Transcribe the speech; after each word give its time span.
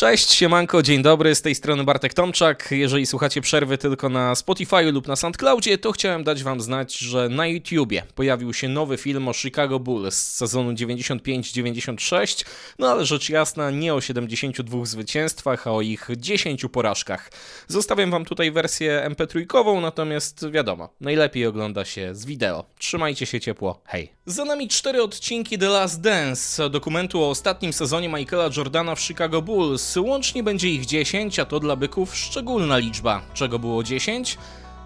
Cześć, 0.00 0.32
siemanko, 0.32 0.82
dzień 0.82 1.02
dobry, 1.02 1.34
z 1.34 1.42
tej 1.42 1.54
strony 1.54 1.84
Bartek 1.84 2.14
Tomczak. 2.14 2.68
Jeżeli 2.70 3.06
słuchacie 3.06 3.40
przerwy 3.40 3.78
tylko 3.78 4.08
na 4.08 4.34
Spotify 4.34 4.82
lub 4.92 5.08
na 5.08 5.16
SoundCloudzie, 5.16 5.78
to 5.78 5.92
chciałem 5.92 6.24
dać 6.24 6.42
wam 6.42 6.60
znać, 6.60 6.98
że 6.98 7.28
na 7.28 7.46
YouTubie 7.46 8.02
pojawił 8.14 8.54
się 8.54 8.68
nowy 8.68 8.96
film 8.96 9.28
o 9.28 9.32
Chicago 9.32 9.80
Bulls 9.80 10.14
z 10.14 10.36
sezonu 10.36 10.72
95-96, 10.72 12.46
no 12.78 12.90
ale 12.90 13.06
rzecz 13.06 13.28
jasna 13.28 13.70
nie 13.70 13.94
o 13.94 14.00
72 14.00 14.84
zwycięstwach, 14.84 15.66
a 15.66 15.72
o 15.72 15.80
ich 15.80 16.08
10 16.16 16.64
porażkach. 16.72 17.30
Zostawiam 17.68 18.10
wam 18.10 18.24
tutaj 18.24 18.50
wersję 18.50 19.06
MP3, 19.10 19.80
natomiast 19.80 20.50
wiadomo, 20.50 20.88
najlepiej 21.00 21.46
ogląda 21.46 21.84
się 21.84 22.14
z 22.14 22.24
wideo. 22.24 22.64
Trzymajcie 22.78 23.26
się 23.26 23.40
ciepło, 23.40 23.80
hej. 23.84 24.12
Za 24.26 24.44
nami 24.44 24.68
cztery 24.68 25.02
odcinki 25.02 25.58
The 25.58 25.68
Last 25.68 26.00
Dance, 26.00 26.70
dokumentu 26.70 27.22
o 27.22 27.30
ostatnim 27.30 27.72
sezonie 27.72 28.08
Michaela 28.08 28.50
Jordana 28.56 28.94
w 28.94 29.00
Chicago 29.00 29.42
Bulls, 29.42 29.89
Łącznie 29.96 30.42
będzie 30.42 30.68
ich 30.68 30.86
10, 30.86 31.38
a 31.38 31.44
to 31.44 31.60
dla 31.60 31.76
byków 31.76 32.16
szczególna 32.16 32.78
liczba. 32.78 33.22
Czego 33.34 33.58
było 33.58 33.82
10? 33.82 34.38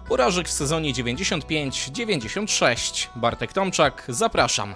Porażek 0.07 0.47
w 0.47 0.51
sezonie 0.51 0.93
95-96. 0.93 3.07
Bartek 3.15 3.53
Tomczak, 3.53 4.05
zapraszam. 4.09 4.75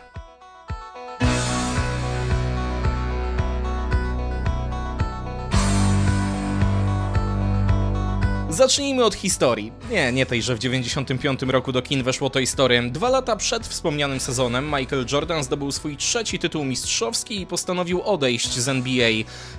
Zacznijmy 8.59 9.05
od 9.05 9.15
historii. 9.15 9.71
Nie, 9.91 10.11
nie 10.11 10.25
tej, 10.25 10.41
że 10.41 10.55
w 10.55 10.59
95 10.59 11.41
roku 11.41 11.71
do 11.71 11.81
kin 11.81 12.03
weszło 12.03 12.29
Toy 12.29 12.45
Story. 12.45 12.89
Dwa 12.91 13.09
lata 13.09 13.35
przed 13.35 13.67
wspomnianym 13.67 14.19
sezonem 14.19 14.65
Michael 14.65 15.05
Jordan 15.11 15.43
zdobył 15.43 15.71
swój 15.71 15.97
trzeci 15.97 16.39
tytuł 16.39 16.65
mistrzowski 16.65 17.41
i 17.41 17.45
postanowił 17.45 18.01
odejść 18.01 18.59
z 18.59 18.69
NBA. 18.69 19.09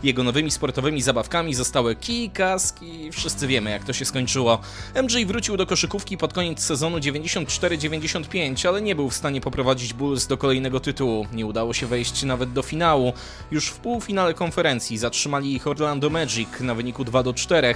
Jego 0.02 0.22
nowymi 0.22 0.50
sportowymi 0.50 1.02
zabawkami 1.02 1.54
zostały 1.54 1.96
kij, 1.96 2.30
kaski, 2.30 3.10
wszyscy 3.12 3.46
wiemy 3.46 3.70
jak 3.70 3.84
to 3.84 3.92
się 3.92 4.04
skończyło. 4.04 4.58
MJ 5.02 5.26
wrócił 5.26 5.56
do 5.56 5.66
koszykówki 5.66 6.16
pod 6.16 6.32
koniec 6.32 6.62
sezonu 6.62 6.98
94-95, 6.98 8.68
ale 8.68 8.82
nie 8.82 8.94
był 8.94 9.10
w 9.10 9.14
stanie 9.14 9.40
poprowadzić 9.40 9.92
Bulls 9.92 10.26
do 10.26 10.36
kolejnego 10.36 10.80
tytułu. 10.80 11.26
Nie 11.32 11.46
udało 11.46 11.74
się 11.74 11.86
wejść 11.86 12.22
nawet 12.22 12.52
do 12.52 12.62
finału. 12.62 13.12
Już 13.50 13.66
w 13.66 13.76
półfinale 13.76 14.34
konferencji 14.34 14.98
zatrzymali 14.98 15.54
ich 15.54 15.66
Orlando 15.66 16.10
Magic 16.10 16.48
na 16.60 16.74
wyniku 16.74 17.04
2 17.04 17.22
do 17.22 17.34
4. 17.34 17.74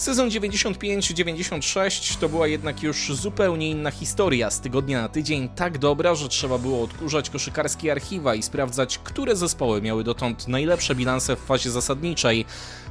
Sezon 0.00 0.30
95-96 0.64 2.18
to 2.20 2.28
była 2.28 2.46
jednak 2.46 2.82
już 2.82 3.12
zupełnie 3.12 3.70
inna 3.70 3.90
historia. 3.90 4.50
Z 4.50 4.60
tygodnia 4.60 5.02
na 5.02 5.08
tydzień 5.08 5.48
tak 5.48 5.78
dobra, 5.78 6.14
że 6.14 6.28
trzeba 6.28 6.58
było 6.58 6.82
odkurzać 6.82 7.30
koszykarskie 7.30 7.92
archiwa 7.92 8.34
i 8.34 8.42
sprawdzać, 8.42 8.98
które 8.98 9.36
zespoły 9.36 9.82
miały 9.82 10.04
dotąd 10.04 10.48
najlepsze 10.48 10.94
bilanse 10.94 11.36
w 11.36 11.40
fazie 11.40 11.70
zasadniczej. 11.70 12.44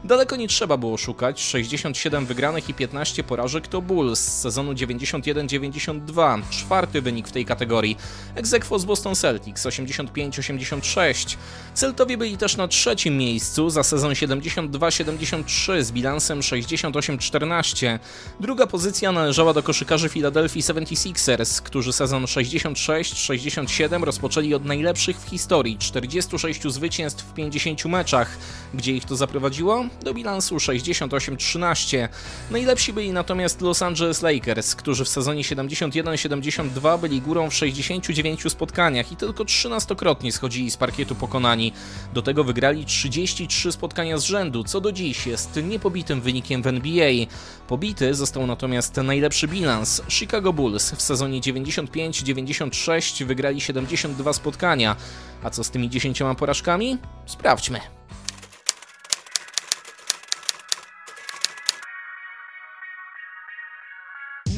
Daleko 0.03 0.35
nie 0.35 0.47
trzeba 0.47 0.77
było 0.77 0.97
szukać, 0.97 1.41
67 1.41 2.25
wygranych 2.25 2.69
i 2.69 2.73
15 2.73 3.23
porażek 3.23 3.67
to 3.67 3.81
Bulls 3.81 4.19
z 4.19 4.41
sezonu 4.41 4.73
91-92, 4.73 6.41
czwarty 6.49 7.01
wynik 7.01 7.27
w 7.27 7.31
tej 7.31 7.45
kategorii. 7.45 7.97
Egzekwo 8.35 8.79
z 8.79 8.85
Boston 8.85 9.15
Celtics 9.15 9.65
85-86. 9.65 11.37
Celtowie 11.73 12.17
byli 12.17 12.37
też 12.37 12.57
na 12.57 12.67
trzecim 12.67 13.17
miejscu 13.17 13.69
za 13.69 13.83
sezon 13.83 14.11
72-73 14.11 15.81
z 15.81 15.91
bilansem 15.91 16.39
68-14. 16.39 17.99
Druga 18.39 18.67
pozycja 18.67 19.11
należała 19.11 19.53
do 19.53 19.63
koszykarzy 19.63 20.09
Philadelphia 20.09 20.59
76ers, 20.59 21.61
którzy 21.61 21.93
sezon 21.93 22.25
66-67 22.25 24.03
rozpoczęli 24.03 24.53
od 24.53 24.65
najlepszych 24.65 25.17
w 25.17 25.29
historii 25.29 25.77
46 25.77 26.63
zwycięstw 26.63 27.25
w 27.25 27.33
50 27.33 27.85
meczach. 27.85 28.37
Gdzie 28.73 28.93
ich 28.93 29.05
to 29.05 29.15
zaprowadziło? 29.15 29.88
Do 30.03 30.13
bilansu 30.13 30.55
68-13. 30.55 32.07
Najlepsi 32.51 32.93
byli 32.93 33.13
natomiast 33.13 33.61
Los 33.61 33.81
Angeles 33.81 34.21
Lakers, 34.21 34.75
którzy 34.75 35.05
w 35.05 35.09
sezonie 35.09 35.43
71-72 35.43 36.99
byli 36.99 37.21
górą 37.21 37.49
w 37.49 37.53
69 37.53 38.51
spotkaniach 38.51 39.11
i 39.11 39.15
tylko 39.15 39.43
13-krotnie 39.43 40.31
schodzili 40.31 40.71
z 40.71 40.77
parkietu 40.77 41.15
pokonani. 41.15 41.73
Do 42.13 42.21
tego 42.21 42.43
wygrali 42.43 42.85
33 42.85 43.71
spotkania 43.71 44.17
z 44.17 44.23
rzędu, 44.23 44.63
co 44.63 44.81
do 44.81 44.91
dziś 44.91 45.27
jest 45.27 45.59
niepobitym 45.63 46.21
wynikiem 46.21 46.61
w 46.61 46.67
NBA. 46.67 47.11
Pobity 47.67 48.13
został 48.13 48.47
natomiast 48.47 48.97
najlepszy 48.97 49.47
bilans. 49.47 50.01
Chicago 50.09 50.53
Bulls 50.53 50.91
w 50.91 51.01
sezonie 51.01 51.41
95-96 51.41 53.25
wygrali 53.25 53.61
72 53.61 54.33
spotkania. 54.33 54.95
A 55.43 55.49
co 55.49 55.63
z 55.63 55.69
tymi 55.69 55.89
10 55.89 56.19
porażkami? 56.37 56.97
Sprawdźmy. 57.25 57.98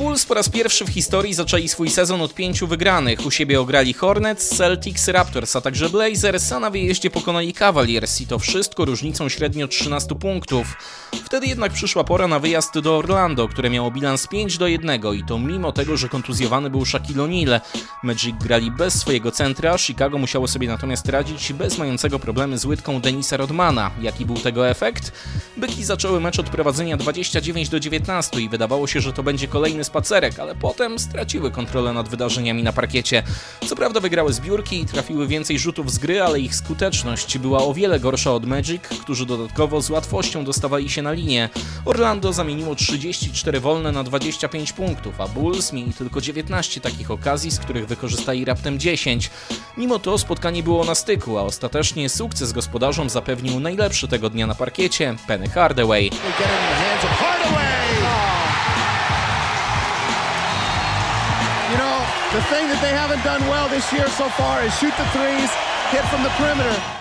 Bulls 0.01 0.25
po 0.25 0.33
raz 0.33 0.49
pierwszy 0.49 0.85
w 0.85 0.89
historii 0.89 1.33
zaczęli 1.33 1.67
swój 1.67 1.89
sezon 1.89 2.21
od 2.21 2.33
pięciu 2.33 2.67
wygranych. 2.67 3.25
U 3.25 3.31
siebie 3.31 3.61
ograli 3.61 3.93
Hornets, 3.93 4.49
Celtics, 4.49 5.07
Raptors, 5.07 5.55
a 5.55 5.61
także 5.61 5.89
Blazers, 5.89 6.51
a 6.51 6.59
na 6.59 6.69
wyjeździe 6.69 7.09
pokonali 7.09 7.53
Cavaliers 7.53 8.21
i 8.21 8.27
to 8.27 8.39
wszystko 8.39 8.85
różnicą 8.85 9.29
średnio 9.29 9.67
13 9.67 10.15
punktów. 10.15 10.77
Wtedy 11.25 11.47
jednak 11.47 11.71
przyszła 11.71 12.03
pora 12.03 12.27
na 12.27 12.39
wyjazd 12.39 12.79
do 12.79 12.97
Orlando, 12.97 13.47
które 13.47 13.69
miało 13.69 13.91
bilans 13.91 14.27
5 14.27 14.57
do 14.57 14.67
1 14.67 15.01
i 15.15 15.23
to 15.23 15.39
mimo 15.39 15.71
tego, 15.71 15.97
że 15.97 16.09
kontuzjowany 16.09 16.69
był 16.69 16.85
Shaquille 16.85 17.23
O'Neal. 17.23 17.61
Magic 18.03 18.35
grali 18.43 18.71
bez 18.71 18.93
swojego 18.93 19.31
centra, 19.31 19.77
Chicago 19.77 20.17
musiało 20.17 20.47
sobie 20.47 20.67
natomiast 20.67 21.09
radzić 21.09 21.53
bez 21.53 21.77
mającego 21.77 22.19
problemy 22.19 22.57
z 22.57 22.65
łydką 22.65 23.01
Denisa 23.01 23.37
Rodmana. 23.37 23.91
Jaki 24.01 24.25
był 24.25 24.35
tego 24.37 24.69
efekt? 24.69 25.11
Byki 25.57 25.83
zaczęły 25.83 26.19
mecz 26.19 26.39
od 26.39 26.49
prowadzenia 26.49 26.97
29 26.97 27.69
do 27.69 27.79
19 27.79 28.41
i 28.41 28.49
wydawało 28.49 28.87
się, 28.87 29.01
że 29.01 29.13
to 29.13 29.23
będzie 29.23 29.47
kolejny 29.47 29.83
spacerek, 29.91 30.39
ale 30.39 30.55
potem 30.55 30.99
straciły 30.99 31.51
kontrolę 31.51 31.93
nad 31.93 32.09
wydarzeniami 32.09 32.63
na 32.63 32.73
parkiecie. 32.73 33.23
Co 33.67 33.75
prawda 33.75 33.99
wygrały 33.99 34.33
zbiórki 34.33 34.81
i 34.81 34.85
trafiły 34.85 35.27
więcej 35.27 35.59
rzutów 35.59 35.91
z 35.91 35.97
gry, 35.97 36.21
ale 36.21 36.39
ich 36.39 36.55
skuteczność 36.55 37.37
była 37.37 37.63
o 37.63 37.73
wiele 37.73 37.99
gorsza 37.99 38.33
od 38.33 38.45
Magic, 38.45 38.81
którzy 38.83 39.25
dodatkowo 39.25 39.81
z 39.81 39.89
łatwością 39.89 40.45
dostawali 40.45 40.89
się 40.89 41.01
na 41.01 41.11
linię. 41.11 41.49
Orlando 41.85 42.33
zamieniło 42.33 42.75
34 42.75 43.59
wolne 43.59 43.91
na 43.91 44.03
25 44.03 44.73
punktów, 44.73 45.21
a 45.21 45.27
Bulls 45.27 45.73
mieli 45.73 45.93
tylko 45.93 46.21
19 46.21 46.81
takich 46.81 47.11
okazji, 47.11 47.51
z 47.51 47.59
których 47.59 47.87
wykorzystali 47.87 48.45
raptem 48.45 48.79
10. 48.79 49.29
Mimo 49.77 49.99
to 49.99 50.17
spotkanie 50.17 50.63
było 50.63 50.83
na 50.83 50.95
styku, 50.95 51.37
a 51.37 51.41
ostatecznie 51.41 52.09
sukces 52.09 52.51
gospodarzom 52.51 53.09
zapewnił 53.09 53.59
najlepszy 53.59 54.07
tego 54.07 54.29
dnia 54.29 54.47
na 54.47 54.55
parkiecie 54.55 55.15
Penny 55.27 55.49
Hardaway. 55.49 56.11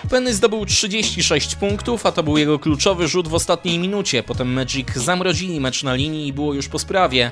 Penny 0.09 0.33
zdobył 0.33 0.65
36 0.65 1.55
punktów, 1.55 2.05
a 2.05 2.11
to 2.11 2.23
był 2.23 2.37
jego 2.37 2.59
kluczowy 2.59 3.07
rzut 3.07 3.27
w 3.27 3.33
ostatniej 3.33 3.79
minucie. 3.79 4.23
Potem 4.23 4.53
Magic 4.53 4.93
zamrozili 4.95 5.59
mecz 5.59 5.83
na 5.83 5.93
linii 5.93 6.27
i 6.27 6.33
było 6.33 6.53
już 6.53 6.67
po 6.67 6.79
sprawie. 6.79 7.31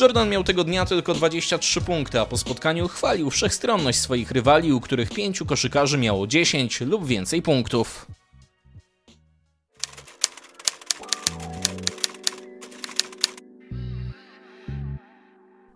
Jordan 0.00 0.28
miał 0.28 0.44
tego 0.44 0.64
dnia 0.64 0.86
tylko 0.86 1.14
23 1.14 1.80
punkty, 1.80 2.20
a 2.20 2.26
po 2.26 2.38
spotkaniu 2.38 2.88
chwalił 2.88 3.30
wszechstronność 3.30 3.98
swoich 3.98 4.30
rywali, 4.30 4.72
u 4.72 4.80
których 4.80 5.10
pięciu 5.10 5.46
koszykarzy 5.46 5.98
miało 5.98 6.26
10 6.26 6.80
lub 6.80 7.06
więcej 7.06 7.42
punktów. 7.42 8.06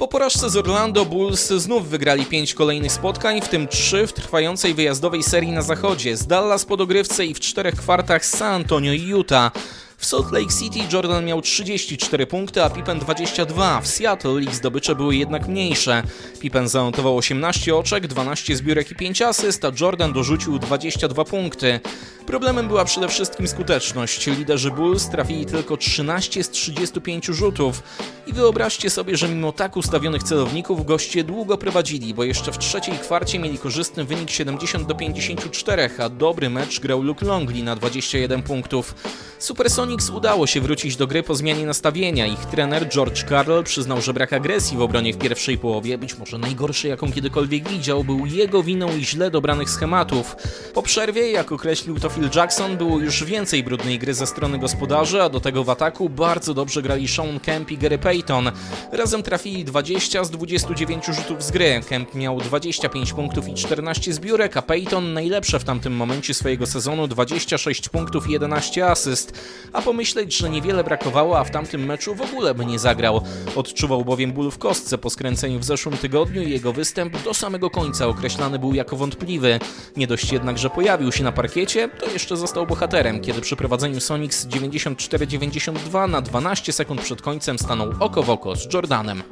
Po 0.02 0.08
porażce 0.08 0.50
z 0.50 0.56
Orlando 0.56 1.04
Bulls 1.04 1.48
znów 1.48 1.88
wygrali 1.88 2.26
5 2.26 2.54
kolejnych 2.54 2.92
spotkań, 2.92 3.40
w 3.40 3.48
tym 3.48 3.68
3 3.68 4.06
w 4.06 4.12
trwającej 4.12 4.74
wyjazdowej 4.74 5.22
serii 5.22 5.52
na 5.52 5.62
zachodzie, 5.62 6.16
z 6.16 6.26
Dallas 6.26 6.64
po 6.64 6.76
dogrywce 6.76 7.26
i 7.26 7.34
w 7.34 7.40
czterech 7.40 7.74
kwartach 7.74 8.26
San 8.26 8.54
Antonio 8.54 8.92
i 8.92 9.02
Utah. 9.02 9.52
W 9.96 10.06
Salt 10.06 10.32
Lake 10.32 10.52
City 10.60 10.78
Jordan 10.93 11.25
miał 11.25 11.43
34 11.43 12.26
punkty, 12.26 12.62
a 12.62 12.70
Pippen 12.70 12.99
22. 12.99 13.81
W 13.81 13.88
Seattle 13.88 14.43
ich 14.43 14.54
zdobycze 14.54 14.94
były 14.94 15.16
jednak 15.16 15.49
mniejsze. 15.49 16.02
Pippen 16.40 16.69
zanotował 16.69 17.16
18 17.16 17.76
oczek, 17.76 18.06
12 18.06 18.56
zbiórek 18.56 18.90
i 18.90 18.94
5 18.94 19.22
asyst, 19.22 19.64
a 19.64 19.72
Jordan 19.81 20.12
dorzucił 20.12 20.58
22 20.58 21.25
punkty. 21.25 21.81
Problemem 22.26 22.69
była 22.69 22.84
przede 22.84 23.08
wszystkim 23.08 23.48
skuteczność. 23.48 24.26
Liderzy 24.26 24.70
Bulls 24.70 25.10
trafili 25.10 25.46
tylko 25.46 25.76
13 25.76 26.44
z 26.44 26.50
35 26.50 27.26
rzutów. 27.26 27.82
I 28.26 28.32
wyobraźcie 28.32 28.90
sobie, 28.90 29.16
że 29.16 29.28
mimo 29.28 29.52
tak 29.52 29.76
ustawionych 29.76 30.22
celowników 30.22 30.86
goście 30.86 31.24
długo 31.24 31.58
prowadzili, 31.58 32.14
bo 32.14 32.24
jeszcze 32.24 32.52
w 32.52 32.58
trzeciej 32.58 32.98
kwarcie 32.98 33.38
mieli 33.38 33.58
korzystny 33.58 34.04
wynik 34.04 34.30
70 34.30 34.88
do 34.88 34.94
54, 34.94 35.90
a 35.98 36.08
dobry 36.08 36.50
mecz 36.50 36.80
grał 36.80 37.02
Luke 37.02 37.26
Longley 37.26 37.62
na 37.62 37.76
21 37.76 38.42
punktów. 38.42 38.94
Supersonics 39.38 40.10
udało 40.10 40.46
się 40.46 40.60
wrócić 40.60 40.96
do 40.96 41.06
gry 41.06 41.22
po 41.22 41.34
zmianie 41.34 41.66
nastawienia. 41.66 42.26
Ich 42.26 42.46
trener 42.46 42.88
George 42.88 43.24
Carroll 43.28 43.64
przyznał, 43.64 44.00
że 44.00 44.14
brak 44.14 44.32
agresji 44.32 44.76
w 44.76 44.82
obronie 44.82 45.12
w 45.12 45.19
pierwszej 45.19 45.58
połowie, 45.58 45.98
być 45.98 46.19
może 46.19 46.38
najgorszej 46.38 46.90
jaką 46.90 47.12
kiedykolwiek 47.12 47.69
widział, 47.69 48.04
był 48.04 48.26
jego 48.26 48.62
winą 48.62 48.96
i 48.96 49.04
źle 49.04 49.30
dobranych 49.30 49.70
schematów. 49.70 50.36
Po 50.74 50.82
przerwie, 50.82 51.30
jak 51.30 51.52
określił 51.52 52.00
to 52.00 52.10
Phil 52.14 52.31
Jackson 52.35 52.76
było 52.76 52.99
już 52.99 53.25
więcej 53.25 53.64
brudnej 53.64 53.99
gry 53.99 54.14
ze 54.14 54.26
strony 54.26 54.59
gospodarzy, 54.59 55.23
a 55.23 55.29
do 55.29 55.41
tego 55.41 55.64
w 55.64 55.70
ataku 55.70 56.09
bardzo 56.09 56.55
dobrze 56.55 56.82
grali 56.82 57.09
Sean 57.09 57.41
Kemp 57.41 57.70
i 57.70 57.79
Gary 57.79 57.99
Payton. 57.99 58.50
Razem 58.93 59.23
trafili 59.23 59.64
20 59.64 60.25
z 60.25 60.31
29 60.31 61.06
rzutów 61.06 61.43
z 61.43 61.50
gry. 61.50 61.81
Kemp 61.88 62.14
miał 62.14 62.41
25 62.41 63.12
punktów 63.12 63.49
i 63.49 63.55
14 63.55 64.12
zbiórek, 64.12 64.56
a 64.56 64.62
Payton 64.62 65.12
najlepsze 65.12 65.59
w 65.59 65.64
tamtym 65.64 65.93
momencie 65.93 66.35
swojego 66.35 66.67
sezonu 66.67 67.09
26 67.09 67.88
punktów 67.88 68.29
i 68.29 68.32
11 68.32 68.87
asyst. 68.87 69.38
A 69.73 69.82
pomyśleć, 69.82 70.37
że 70.37 70.50
niewiele 70.50 70.85
brakowało, 70.85 71.38
a 71.38 71.44
w 71.44 71.50
tamtym 71.50 71.85
meczu 71.85 72.15
w 72.15 72.20
ogóle 72.20 72.55
by 72.55 72.67
nie 72.67 72.79
zagrał. 72.79 73.23
Odczuwał 73.56 74.05
bowiem 74.05 74.32
ból 74.32 74.50
w 74.50 74.58
kostce 74.58 74.99
po 74.99 75.11
skręceniu 75.11 75.58
w 75.58 75.65
zeszłym 75.65 75.97
tygodniu 75.97 76.43
i 76.43 76.50
jego 76.50 76.73
występ 76.73 77.23
do 77.23 77.35
samego 77.35 77.70
końca 77.70 78.06
określany 78.06 78.58
był 78.58 78.75
jako 78.75 78.97
wątpliwy. 78.97 79.58
Nie 79.97 80.06
dość 80.06 80.32
jednak, 80.32 80.58
że 80.58 80.70
pojawił 80.70 81.12
się 81.12 81.25
na 81.25 81.32
parkiecie, 81.32 81.88
to 82.02 82.10
jeszcze 82.10 82.37
został 82.37 82.66
bohaterem, 82.66 83.20
kiedy 83.20 83.40
przy 83.40 83.56
prowadzeniu 83.56 84.00
Sonics 84.00 84.46
94-92 84.46 86.08
na 86.08 86.20
12 86.20 86.72
sekund 86.72 87.00
przed 87.00 87.22
końcem 87.22 87.58
stanął 87.58 87.93
oko 88.00 88.22
w 88.22 88.31
oko 88.31 88.56
z 88.56 88.75
Jordanem. 88.75 89.22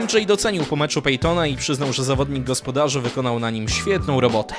MJ 0.00 0.26
docenił 0.26 0.64
po 0.64 0.76
meczu 0.76 1.02
Peytona 1.02 1.46
i 1.46 1.56
przyznał, 1.56 1.92
że 1.92 2.04
zawodnik 2.04 2.44
gospodarzy 2.44 3.00
wykonał 3.00 3.38
na 3.38 3.50
nim 3.50 3.68
świetną 3.68 4.20
robotę. 4.20 4.54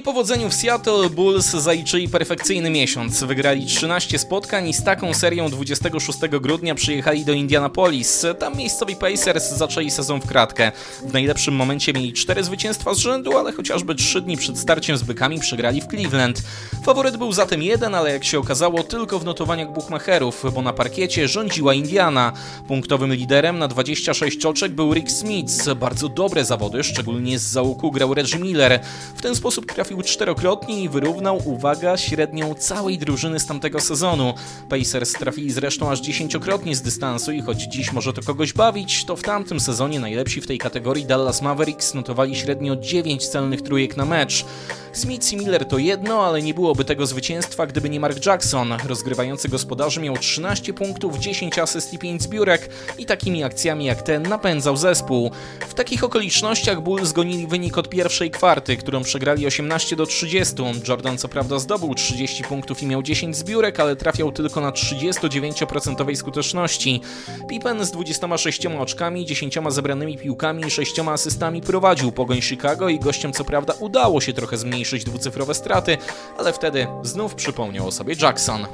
Niepowodzeniu 0.00 0.48
w 0.48 0.54
Seattle 0.54 1.10
Bulls 1.10 1.50
zaliczyli 1.50 2.08
perfekcyjny 2.08 2.70
miesiąc. 2.70 3.24
Wygrali 3.24 3.66
13 3.66 4.18
spotkań 4.18 4.68
i 4.68 4.74
z 4.74 4.84
taką 4.84 5.14
serią 5.14 5.50
26 5.50 6.18
grudnia 6.40 6.74
przyjechali 6.74 7.24
do 7.24 7.32
Indianapolis. 7.32 8.26
Tam 8.38 8.56
miejscowi 8.56 8.96
Pacers 8.96 9.50
zaczęli 9.50 9.90
sezon 9.90 10.20
w 10.20 10.26
kratkę. 10.26 10.72
W 11.06 11.12
najlepszym 11.12 11.54
momencie 11.54 11.92
mieli 11.92 12.12
4 12.12 12.44
zwycięstwa 12.44 12.94
z 12.94 12.98
rzędu, 12.98 13.38
ale 13.38 13.52
chociażby 13.52 13.94
3 13.94 14.20
dni 14.20 14.36
przed 14.36 14.58
starciem 14.58 14.96
z 14.96 15.02
bykami 15.02 15.40
przegrali 15.40 15.80
w 15.80 15.86
Cleveland. 15.86 16.42
Faworyt 16.84 17.16
był 17.16 17.32
zatem 17.32 17.62
jeden, 17.62 17.94
ale 17.94 18.12
jak 18.12 18.24
się 18.24 18.38
okazało 18.38 18.82
tylko 18.82 19.18
w 19.18 19.24
notowaniach 19.24 19.72
buchmacherów, 19.72 20.44
bo 20.54 20.62
na 20.62 20.72
parkiecie 20.72 21.28
rządziła 21.28 21.74
Indiana. 21.74 22.32
Punktowym 22.68 23.14
liderem 23.14 23.58
na 23.58 23.68
26 23.68 24.44
oczek 24.44 24.72
był 24.72 24.94
Rick 24.94 25.10
Smith. 25.10 25.74
Bardzo 25.74 26.08
dobre 26.08 26.44
zawody, 26.44 26.84
szczególnie 26.84 27.38
z 27.38 27.42
załuku 27.42 27.90
grał 27.90 28.14
Reggie 28.14 28.38
Miller. 28.38 28.80
W 29.16 29.22
ten 29.22 29.34
sposób 29.34 29.66
trafił 29.90 30.12
czterokrotnie 30.12 30.82
i 30.82 30.88
wyrównał, 30.88 31.42
uwaga, 31.44 31.96
średnią 31.96 32.54
całej 32.54 32.98
drużyny 32.98 33.40
z 33.40 33.46
tamtego 33.46 33.80
sezonu. 33.80 34.34
Pacers 34.68 35.12
trafili 35.12 35.50
zresztą 35.50 35.90
aż 35.90 36.00
dziesięciokrotnie 36.00 36.76
z 36.76 36.82
dystansu 36.82 37.32
i 37.32 37.40
choć 37.40 37.62
dziś 37.62 37.92
może 37.92 38.12
to 38.12 38.22
kogoś 38.22 38.52
bawić, 38.52 39.04
to 39.04 39.16
w 39.16 39.22
tamtym 39.22 39.60
sezonie 39.60 40.00
najlepsi 40.00 40.40
w 40.40 40.46
tej 40.46 40.58
kategorii 40.58 41.06
Dallas 41.06 41.42
Mavericks 41.42 41.94
notowali 41.94 42.36
średnio 42.36 42.76
9 42.76 43.28
celnych 43.28 43.62
trójek 43.62 43.96
na 43.96 44.04
mecz. 44.04 44.44
Smith 44.92 45.32
i 45.32 45.36
Miller 45.36 45.64
to 45.64 45.78
jedno, 45.78 46.26
ale 46.26 46.42
nie 46.42 46.54
byłoby 46.54 46.84
tego 46.84 47.06
zwycięstwa, 47.06 47.66
gdyby 47.66 47.90
nie 47.90 48.00
Mark 48.00 48.26
Jackson. 48.26 48.72
Rozgrywający 48.86 49.48
gospodarzy 49.48 50.00
miał 50.00 50.16
13 50.16 50.74
punktów, 50.74 51.18
10 51.18 51.58
asyst 51.58 51.94
i 51.94 51.98
5 51.98 52.22
zbiórek 52.22 52.70
i 52.98 53.06
takimi 53.06 53.44
akcjami 53.44 53.84
jak 53.84 54.02
ten 54.02 54.22
napędzał 54.22 54.76
zespół. 54.76 55.30
W 55.68 55.74
takich 55.74 56.04
okolicznościach 56.04 56.80
Bulls 56.80 57.08
zgonili 57.08 57.46
wynik 57.46 57.78
od 57.78 57.88
pierwszej 57.88 58.30
kwarty, 58.30 58.76
którą 58.76 59.02
przegrali 59.02 59.46
18 59.46 59.69
do 59.96 60.06
30. 60.06 60.54
Jordan 60.88 61.18
co 61.18 61.28
prawda 61.28 61.58
zdobył 61.58 61.94
30 61.94 62.44
punktów 62.44 62.82
i 62.82 62.86
miał 62.86 63.02
10 63.02 63.36
zbiórek, 63.36 63.80
ale 63.80 63.96
trafiał 63.96 64.32
tylko 64.32 64.60
na 64.60 64.70
39% 64.70 66.16
skuteczności. 66.16 67.00
Pippen 67.48 67.84
z 67.84 67.90
26 67.90 68.66
oczkami, 68.66 69.26
10 69.26 69.58
zebranymi 69.68 70.18
piłkami 70.18 70.66
i 70.66 70.70
6 70.70 70.98
asystami 70.98 71.60
prowadził 71.60 72.12
pogoń 72.12 72.42
Chicago 72.42 72.88
i 72.88 72.98
gościom 72.98 73.32
co 73.32 73.44
prawda 73.44 73.72
udało 73.80 74.20
się 74.20 74.32
trochę 74.32 74.58
zmniejszyć 74.58 75.04
dwucyfrowe 75.04 75.54
straty, 75.54 75.98
ale 76.38 76.52
wtedy 76.52 76.86
znów 77.02 77.34
przypomniał 77.34 77.88
o 77.88 77.92
sobie 77.92 78.14
Jackson. 78.22 78.66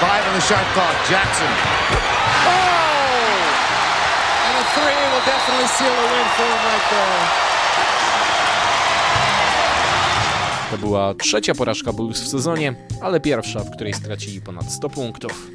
Five 0.00 0.28
on 0.28 0.34
the 0.34 0.40
shot 0.40 0.66
clock. 0.74 1.10
Jackson. 1.10 1.48
Oh! 2.46 2.84
And 4.46 4.56
a 4.58 4.64
three 4.74 5.04
will 5.10 5.24
definitely 5.26 5.68
seal 5.68 5.92
a 5.92 6.06
win 6.12 6.28
for 6.36 6.44
him 6.44 6.60
right 6.66 6.90
there. 6.90 7.53
To 10.74 10.78
była 10.78 11.14
trzecia 11.14 11.54
porażka 11.54 11.92
Bulls 11.92 12.20
w 12.20 12.28
sezonie, 12.28 12.74
ale 13.00 13.20
pierwsza, 13.20 13.60
w 13.60 13.70
której 13.70 13.94
stracili 13.94 14.40
ponad 14.40 14.72
100 14.72 14.90
punktów. 14.90 15.50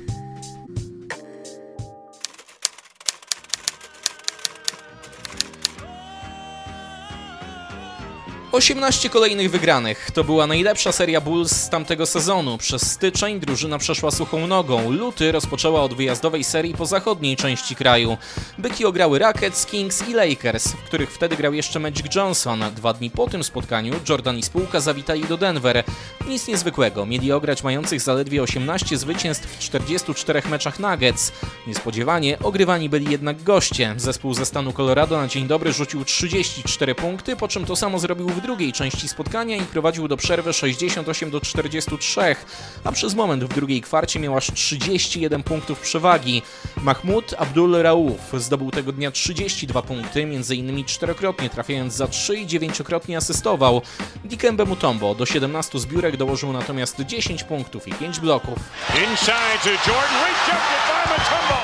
18 8.52 9.10
kolejnych 9.10 9.52
wygranych. 9.52 10.12
To 10.14 10.24
była 10.24 10.48
najlepsza 10.48 10.92
seria 10.92 11.22
Bulls 11.22 11.52
z 11.52 11.70
tamtego 11.70 12.06
sezonu. 12.06 12.58
Przez 12.58 12.92
styczeń 12.92 13.40
drużyna 13.40 13.78
przeszła 13.78 14.12
suchą 14.12 14.48
nogą. 14.48 14.92
Luty 14.92 15.32
rozpoczęła 15.32 15.82
od 15.82 15.94
wyjazdowej 15.94 16.44
serii 16.44 16.74
po 16.74 16.86
zachodniej 16.86 17.36
części 17.36 17.76
kraju. 17.76 18.18
Byki 18.58 18.86
ograły 18.86 19.20
Rockets, 19.20 19.66
Kings 19.66 20.10
i 20.10 20.14
Lakers, 20.14 20.68
w 20.68 20.84
których 20.84 21.12
wtedy 21.12 21.36
grał 21.36 21.54
jeszcze 21.54 21.80
Magic 21.80 22.16
Johnson. 22.16 22.64
Dwa 22.76 22.94
dni 22.94 23.10
po 23.12 23.28
tym 23.28 23.44
spotkaniu 23.44 23.94
Jordan 24.10 24.38
i 24.38 24.44
spółka 24.44 24.80
zawitali 24.80 25.24
do 25.24 25.38
Denver. 25.38 25.84
Nic 26.28 26.48
niezwykłego. 26.48 27.06
Mieli 27.06 27.32
ograć 27.32 27.64
mających 27.64 28.02
zaledwie 28.02 28.44
18 28.44 28.98
zwycięstw 28.98 29.48
w 29.48 29.60
44 29.60 30.42
meczach 30.50 30.80
Nuggets. 30.80 31.32
Niespodziewanie 31.68 32.40
ogrywani 32.40 32.90
byli 32.90 33.12
jednak 33.12 33.44
goście. 33.44 33.94
Zespół 33.98 34.34
ze 34.34 34.46
stanu 34.46 34.74
Colorado 34.74 35.18
na 35.18 35.28
dzień 35.28 35.48
dobry 35.48 35.74
rzucił 35.74 36.06
34 36.06 36.96
punkty, 36.96 37.36
po 37.36 37.48
czym 37.48 37.66
to 37.66 37.76
samo 37.76 38.00
zrobił 38.00 38.30
w 38.40 38.42
drugiej 38.42 38.74
części 38.74 39.08
spotkania 39.08 39.56
i 39.56 39.62
prowadził 39.62 40.08
do 40.08 40.18
przerwy 40.18 40.54
68 40.54 41.32
do 41.32 41.42
43, 41.42 42.36
a 42.84 42.92
przez 42.92 43.14
moment 43.16 43.44
w 43.44 43.54
drugiej 43.56 43.82
kwarcie 43.82 44.20
miał 44.20 44.38
aż 44.38 44.52
31 44.54 45.44
punktów 45.44 45.80
przewagi. 45.80 46.42
Mahmoud 46.82 47.34
Abdul 47.38 47.82
Rauf 47.82 48.34
zdobył 48.34 48.72
tego 48.72 48.92
dnia 48.92 49.12
32 49.12 49.82
punkty, 49.82 50.22
m.in. 50.24 50.86
czterokrotnie 50.86 51.50
trafiając 51.50 51.94
za 51.94 52.08
3 52.08 52.38
i 52.38 52.48
dziewięciokrotnie 52.48 53.18
asystował. 53.18 53.82
Dikembe 54.26 54.66
Mutombo 54.66 55.16
do 55.16 55.26
17 55.26 55.80
zbiórek 55.80 56.18
dołożył 56.18 56.54
natomiast 56.54 57.00
10 57.02 57.44
punktów 57.44 57.88
i 57.88 57.94
5 57.94 58.20
bloków. 58.20 58.60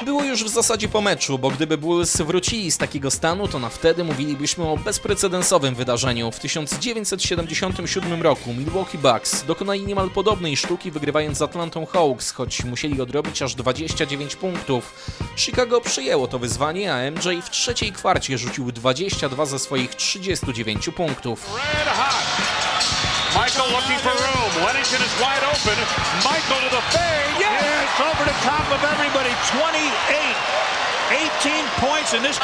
Było 0.06 0.24
już 0.24 0.44
w 0.44 0.50
zasadzie 0.50 0.88
po 0.88 1.02
meczu, 1.02 1.40
bo 1.40 1.50
gdyby 1.50 1.78
Bulls 1.78 2.18
wrócili 2.18 2.72
z 2.72 2.78
takiego 2.78 3.12
stanu, 3.12 3.48
to 3.48 3.60
na 3.60 3.70
wtedy 3.70 4.04
mówilibyśmy 4.04 4.64
o 4.64 4.78
bezprecedensowym 4.78 5.76
wydarzeniu. 5.76 6.32
W 6.32 6.40
1977 6.72 8.22
roku 8.22 8.54
Milwaukee 8.54 8.98
Bucks 8.98 9.44
dokonali 9.44 9.86
niemal 9.86 10.10
podobnej 10.10 10.58
sztuki 10.58 10.92
wygrywając 10.92 11.38
z 11.38 11.42
Atlantą 11.42 11.86
Hawks, 11.86 12.32
choć 12.32 12.64
musieli 12.64 13.02
odrobić 13.02 13.42
aż 13.42 13.56
29 13.56 14.36
punktów. 14.36 15.12
Chicago 15.38 15.82
przyjęło 15.82 16.28
to 16.28 16.40
wyzwanie, 16.40 16.94
a 16.94 17.12
MJ 17.12 17.42
w 17.44 17.50
trzeciej 17.50 17.92
kwarcie 17.92 18.38
rzucił 18.38 18.72
22 18.72 19.46
ze 19.46 19.60
swoich 19.60 19.96
39 19.96 20.90
punktów. 20.90 21.50
Michael 23.36 23.68
looking 23.72 24.00
for 24.00 24.16
room. 24.16 24.52
Wennington 24.66 25.02
is 25.04 25.14
wide 25.20 25.44
open. 25.44 25.78
Michael 26.24 26.60
to 26.64 26.70
the 26.76 26.82
fade. 26.96 27.36
Yes! 27.40 27.52
yes! 27.62 27.90
Over 28.00 28.26
the 28.32 28.38
top 28.48 28.66
of 28.72 28.82
everybody. 28.94 29.34
28. 29.60 30.56
18 31.12 31.66
points 31.84 32.14
in 32.14 32.24
this. 32.24 32.40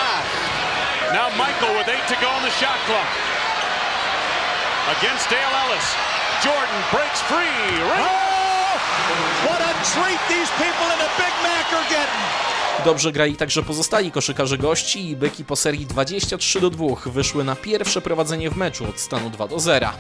Now 1.15 1.29
Michael 1.37 1.73
with 1.77 1.87
eight 1.87 2.07
to 2.07 2.17
go 2.21 2.27
on 2.27 2.43
the 2.43 2.51
shot 2.51 2.77
clock. 2.87 3.30
Against 4.89 5.29
Dale 5.29 5.55
Ellis. 5.63 5.87
Jordan 6.43 6.81
breaks 6.91 7.21
free. 7.21 7.81
Oh! 7.83 8.77
What 9.45 9.61
a 9.61 9.73
treat 9.93 10.19
these 10.27 10.49
people 10.57 10.87
in 10.93 10.97
the 10.97 11.11
Big 11.17 11.33
Mac 11.43 11.73
are 11.73 11.89
getting. 11.89 12.25
Dobrze 12.85 13.11
grali 13.11 13.35
także 13.35 13.63
pozostali 13.63 14.11
koszykarze 14.11 14.57
gości 14.57 15.09
i 15.09 15.15
byki 15.15 15.45
po 15.45 15.55
serii 15.55 15.85
23 15.85 16.59
do 16.59 16.69
2 16.69 16.85
wyszły 17.05 17.43
na 17.43 17.55
pierwsze 17.55 18.01
prowadzenie 18.01 18.49
w 18.49 18.57
meczu 18.57 18.89
od 18.89 18.99
stanu 18.99 19.29
2 19.29 19.47
do 19.47 19.59
0. 19.59 19.91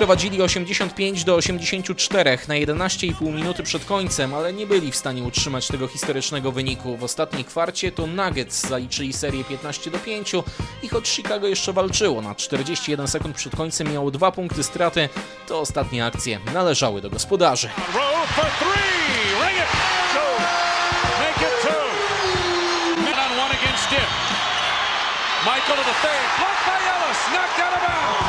prowadzili 0.00 0.42
85 0.42 1.24
do 1.24 1.34
84 1.34 2.38
na 2.48 2.54
11,5 2.54 3.32
minuty 3.32 3.62
przed 3.62 3.84
końcem, 3.84 4.34
ale 4.34 4.52
nie 4.52 4.66
byli 4.66 4.92
w 4.92 4.96
stanie 4.96 5.22
utrzymać 5.22 5.68
tego 5.68 5.86
historycznego 5.86 6.52
wyniku. 6.52 6.96
W 6.96 7.04
ostatniej 7.04 7.44
kwarcie 7.44 7.92
to 7.92 8.06
Nuggets 8.06 8.68
zaliczyli 8.68 9.12
serię 9.12 9.44
15 9.44 9.90
do 9.90 9.98
5 9.98 10.32
i 10.82 10.88
choć 10.88 11.08
Chicago 11.08 11.46
jeszcze 11.46 11.72
walczyło 11.72 12.22
na 12.22 12.34
41 12.34 13.08
sekund 13.08 13.36
przed 13.36 13.56
końcem 13.56 13.92
miało 13.92 14.10
dwa 14.10 14.32
punkty 14.32 14.62
straty, 14.62 15.08
to 15.48 15.60
ostatnie 15.60 16.04
akcje 16.04 16.40
należały 16.54 17.00
do 17.00 17.10
gospodarzy. 17.10 17.70
Michael 25.46 25.72
to 25.72 25.86
the 25.88 25.98
third. 26.04 26.26
Blocked 26.36 26.64
by 26.68 26.76
Ellis. 26.76 27.20
Knocked 27.32 27.58
out 27.64 27.72
of 27.72 27.80
bounds. 27.80 28.28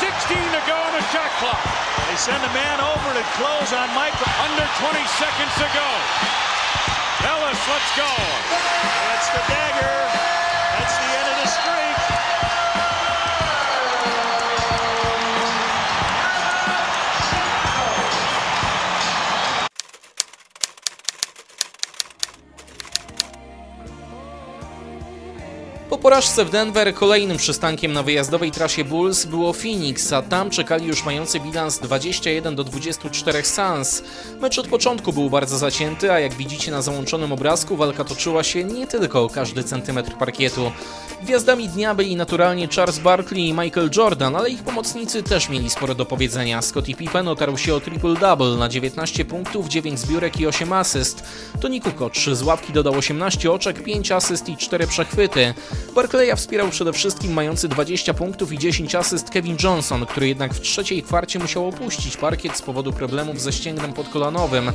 16 0.00 0.40
to 0.40 0.62
go 0.64 0.72
on 0.72 0.92
the 0.96 1.04
shot 1.12 1.28
clock. 1.36 1.60
They 2.08 2.16
send 2.16 2.40
a 2.40 2.52
man 2.56 2.80
over 2.80 3.12
to 3.12 3.24
close 3.36 3.76
on 3.76 3.92
Michael. 3.92 4.24
Under 4.40 4.64
20 4.80 4.96
seconds 5.20 5.52
to 5.60 5.68
go. 5.76 5.88
Ellis, 7.28 7.60
let's 7.60 7.92
go. 7.92 8.08
That's 8.08 9.28
the 9.36 9.42
dagger. 9.52 10.00
That's 10.80 10.96
the 10.96 11.10
end 11.12 11.28
of 11.28 11.36
the 11.44 11.48
streak. 11.60 12.15
Porażce 26.06 26.44
w 26.44 26.50
Denver 26.50 26.94
kolejnym 26.94 27.36
przystankiem 27.36 27.92
na 27.92 28.02
wyjazdowej 28.02 28.50
trasie 28.50 28.84
Bulls 28.84 29.24
było 29.24 29.52
Phoenix, 29.52 30.12
a 30.12 30.22
tam 30.22 30.50
czekali 30.50 30.86
już 30.86 31.04
mający 31.04 31.40
bilans 31.40 31.78
21 31.78 32.56
do 32.56 32.64
24 32.64 33.44
Suns. 33.44 34.02
Mecz 34.40 34.58
od 34.58 34.68
początku 34.68 35.12
był 35.12 35.30
bardzo 35.30 35.58
zacięty, 35.58 36.12
a 36.12 36.20
jak 36.20 36.34
widzicie 36.34 36.70
na 36.70 36.82
załączonym 36.82 37.32
obrazku 37.32 37.76
walka 37.76 38.04
toczyła 38.04 38.44
się 38.44 38.64
nie 38.64 38.86
tylko 38.86 39.24
o 39.24 39.28
każdy 39.28 39.64
centymetr 39.64 40.12
parkietu. 40.12 40.72
Gwiazdami 41.22 41.68
dnia 41.68 41.94
byli 41.94 42.16
naturalnie 42.16 42.68
Charles 42.68 42.98
Barkley 42.98 43.48
i 43.48 43.52
Michael 43.52 43.90
Jordan, 43.96 44.36
ale 44.36 44.50
ich 44.50 44.62
pomocnicy 44.62 45.22
też 45.22 45.48
mieli 45.48 45.70
sporo 45.70 45.94
do 45.94 46.06
powiedzenia. 46.06 46.62
Scottie 46.62 46.94
Pippen 46.94 47.28
otarł 47.28 47.58
się 47.58 47.74
o 47.74 47.78
triple-double 47.78 48.58
na 48.58 48.68
19 48.68 49.24
punktów, 49.24 49.68
9 49.68 50.00
zbiórek 50.00 50.40
i 50.40 50.46
8 50.46 50.72
asyst. 50.72 51.22
Toni 51.60 51.80
Kukoc 51.80 52.16
z 52.32 52.42
ławki 52.42 52.72
dodał 52.72 52.94
18 52.94 53.52
oczek, 53.52 53.82
5 53.82 54.12
asyst 54.12 54.48
i 54.48 54.56
4 54.56 54.86
przechwyty. 54.86 55.54
Barclaya 55.96 56.36
wspierał 56.36 56.68
przede 56.68 56.92
wszystkim 56.92 57.32
mający 57.32 57.68
20 57.68 58.14
punktów 58.14 58.52
i 58.52 58.58
10 58.58 58.94
asyst 58.94 59.30
Kevin 59.30 59.56
Johnson, 59.62 60.06
który 60.06 60.28
jednak 60.28 60.54
w 60.54 60.60
trzeciej 60.60 61.02
kwarcie 61.02 61.38
musiał 61.38 61.68
opuścić 61.68 62.16
parkiet 62.16 62.56
z 62.56 62.62
powodu 62.62 62.92
problemów 62.92 63.40
ze 63.40 63.52
ścięgnem 63.52 63.92
podkolanowym. 63.92 64.72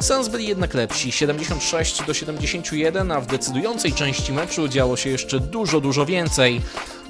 Suns 0.00 0.28
byli 0.28 0.46
jednak 0.46 0.74
lepsi, 0.74 1.12
76 1.12 2.02
do 2.02 2.14
71, 2.14 3.12
a 3.12 3.20
w 3.20 3.26
decydującej 3.26 3.92
części 3.92 4.32
meczu 4.32 4.68
działo 4.68 4.96
się 4.96 5.10
jeszcze 5.10 5.40
dużo, 5.40 5.80
dużo 5.80 6.06
więcej. 6.06 6.60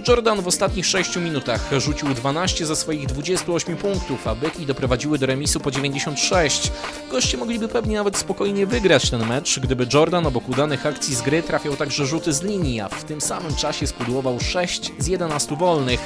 Jordan 0.08 0.42
w 0.42 0.46
ostatnich 0.46 0.86
6 0.86 1.16
minutach 1.16 1.70
rzucił 1.78 2.08
12 2.08 2.66
ze 2.66 2.76
swoich 2.76 3.06
28 3.06 3.76
punktów, 3.76 4.26
a 4.26 4.34
byki 4.34 4.66
doprowadziły 4.66 5.18
do 5.18 5.26
remisu 5.26 5.60
po 5.60 5.70
96. 5.70 6.72
Goście 7.10 7.36
mogliby 7.36 7.68
pewnie 7.68 7.96
nawet 7.96 8.16
spokojnie 8.16 8.66
wygrać 8.66 9.10
ten 9.10 9.26
mecz, 9.26 9.60
gdyby 9.60 9.86
Jordan 9.94 10.26
obok 10.26 10.48
udanych 10.48 10.86
akcji 10.86 11.14
z 11.14 11.22
gry 11.22 11.42
trafiał 11.42 11.76
także 11.76 12.06
rzuty 12.06 12.32
z 12.32 12.42
linii, 12.42 12.80
a 12.80 12.88
w 12.88 13.04
tym 13.04 13.20
samym 13.20 13.47
czasie 13.56 13.86
spudłował 13.86 14.40
6 14.40 14.92
z 14.98 15.06
11 15.06 15.56
wolnych. 15.56 16.00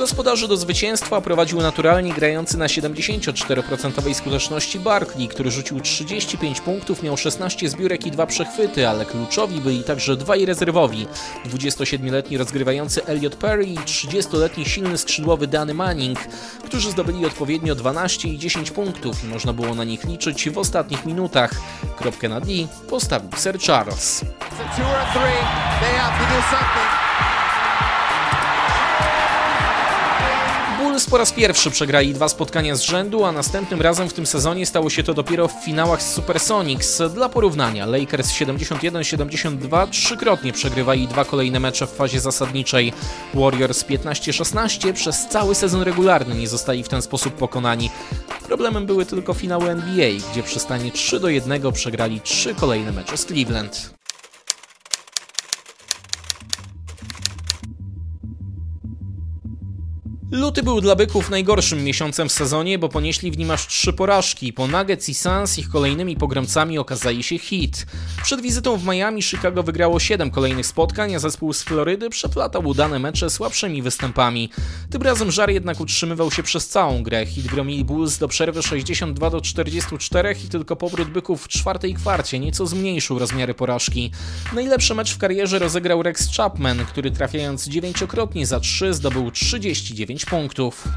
Gospodarzy 0.00 0.48
do 0.48 0.56
zwycięstwa 0.56 1.20
prowadził 1.20 1.60
naturalnie 1.60 2.12
grający 2.12 2.58
na 2.58 2.66
74% 2.66 4.14
skuteczności 4.14 4.78
Barkley, 4.78 5.28
który 5.28 5.50
rzucił 5.50 5.80
35 5.80 6.60
punktów, 6.60 7.02
miał 7.02 7.16
16 7.16 7.68
zbiórek 7.68 8.06
i 8.06 8.10
2 8.10 8.26
przechwyty, 8.26 8.88
ale 8.88 9.06
kluczowi 9.06 9.60
byli 9.60 9.84
także 9.84 10.16
dwaj 10.16 10.44
rezerwowi. 10.44 11.06
27-letni 11.46 12.38
rozgrywający 12.38 13.06
Elliot 13.06 13.36
Perry 13.36 13.64
i 13.64 13.76
30-letni 13.76 14.64
silny 14.64 14.98
skrzydłowy 14.98 15.46
Danny 15.46 15.74
Manning, 15.74 16.18
którzy 16.64 16.90
zdobyli 16.90 17.26
odpowiednio 17.26 17.74
12 17.74 18.28
i 18.28 18.38
10 18.38 18.70
punktów 18.70 19.24
i 19.24 19.26
można 19.26 19.52
było 19.52 19.74
na 19.74 19.84
nich 19.84 20.04
liczyć 20.04 20.50
w 20.50 20.58
ostatnich 20.58 21.06
minutach. 21.06 21.50
Kropkę 21.96 22.28
na 22.28 22.40
D 22.40 22.46
postawił 22.88 23.30
Sir 23.36 23.58
Charles. 23.60 24.24
Bulls 31.00 31.10
po 31.10 31.18
raz 31.18 31.32
pierwszy 31.32 31.70
przegrali 31.70 32.14
dwa 32.14 32.28
spotkania 32.28 32.76
z 32.76 32.80
rzędu, 32.80 33.24
a 33.24 33.32
następnym 33.32 33.82
razem 33.82 34.08
w 34.08 34.12
tym 34.12 34.26
sezonie 34.26 34.66
stało 34.66 34.90
się 34.90 35.02
to 35.02 35.14
dopiero 35.14 35.48
w 35.48 35.64
finałach 35.64 36.02
z 36.02 36.12
Supersonics. 36.12 37.02
Dla 37.14 37.28
porównania, 37.28 37.86
Lakers 37.86 38.32
71-72 38.32 39.88
trzykrotnie 39.88 40.52
przegrywali 40.52 41.08
dwa 41.08 41.24
kolejne 41.24 41.60
mecze 41.60 41.86
w 41.86 41.90
fazie 41.90 42.20
zasadniczej. 42.20 42.92
Warriors 43.34 43.84
15-16 43.84 44.92
przez 44.92 45.26
cały 45.28 45.54
sezon 45.54 45.82
regularny 45.82 46.34
nie 46.34 46.48
zostali 46.48 46.82
w 46.82 46.88
ten 46.88 47.02
sposób 47.02 47.34
pokonani. 47.34 47.90
Problemem 48.46 48.86
były 48.86 49.06
tylko 49.06 49.34
finały 49.34 49.70
NBA, 49.70 50.10
gdzie 50.32 50.42
przy 50.42 50.58
stanie 50.58 50.90
3 50.92 51.20
do 51.20 51.28
1 51.28 51.72
przegrali 51.72 52.20
trzy 52.20 52.54
kolejne 52.54 52.92
mecze 52.92 53.16
z 53.16 53.26
Cleveland. 53.26 53.99
Luty 60.32 60.62
był 60.62 60.80
dla 60.80 60.96
byków 60.96 61.30
najgorszym 61.30 61.84
miesiącem 61.84 62.28
w 62.28 62.32
sezonie, 62.32 62.78
bo 62.78 62.88
ponieśli 62.88 63.30
w 63.30 63.38
nim 63.38 63.50
aż 63.50 63.66
trzy 63.66 63.92
porażki. 63.92 64.52
Po 64.52 64.66
Nuggets 64.66 65.08
i 65.08 65.14
Suns 65.14 65.58
ich 65.58 65.68
kolejnymi 65.68 66.16
pogromcami 66.16 66.78
okazali 66.78 67.22
się 67.22 67.38
hit. 67.38 67.86
Przed 68.22 68.40
wizytą 68.40 68.76
w 68.76 68.86
Miami 68.86 69.22
Chicago 69.22 69.62
wygrało 69.62 70.00
7 70.00 70.30
kolejnych 70.30 70.66
spotkań, 70.66 71.14
a 71.14 71.18
zespół 71.18 71.52
z 71.52 71.62
Florydy 71.62 72.10
przeplatał 72.10 72.66
udane 72.66 72.98
mecze 72.98 73.30
słabszymi 73.30 73.82
występami. 73.82 74.50
Tym 74.90 75.02
razem 75.02 75.30
żar 75.30 75.50
jednak 75.50 75.80
utrzymywał 75.80 76.30
się 76.30 76.42
przez 76.42 76.68
całą 76.68 77.02
grę. 77.02 77.26
Hit 77.26 77.46
gromili 77.46 77.84
Bulls 77.84 78.18
do 78.18 78.28
przerwy 78.28 78.62
62 78.62 79.30
do 79.30 79.40
44 79.40 80.36
i 80.44 80.48
tylko 80.48 80.76
powrót 80.76 81.08
byków 81.08 81.44
w 81.44 81.48
czwartej 81.48 81.94
kwarcie 81.94 82.38
nieco 82.38 82.66
zmniejszył 82.66 83.18
rozmiary 83.18 83.54
porażki. 83.54 84.10
Najlepszy 84.54 84.94
mecz 84.94 85.14
w 85.14 85.18
karierze 85.18 85.58
rozegrał 85.58 86.02
Rex 86.02 86.36
Chapman, 86.36 86.86
który 86.86 87.10
trafiając 87.10 87.68
dziewięciokrotnie 87.68 88.46
za 88.46 88.60
3 88.60 88.94
zdobył 88.94 89.30
39 89.30 90.19
punktów. 90.26 90.88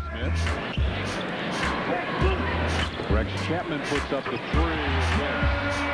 Rex 3.10 3.30
Chapman 3.48 3.80
puts 3.80 4.12
up 4.12 4.24
the 4.26 4.38
three. 4.52 5.93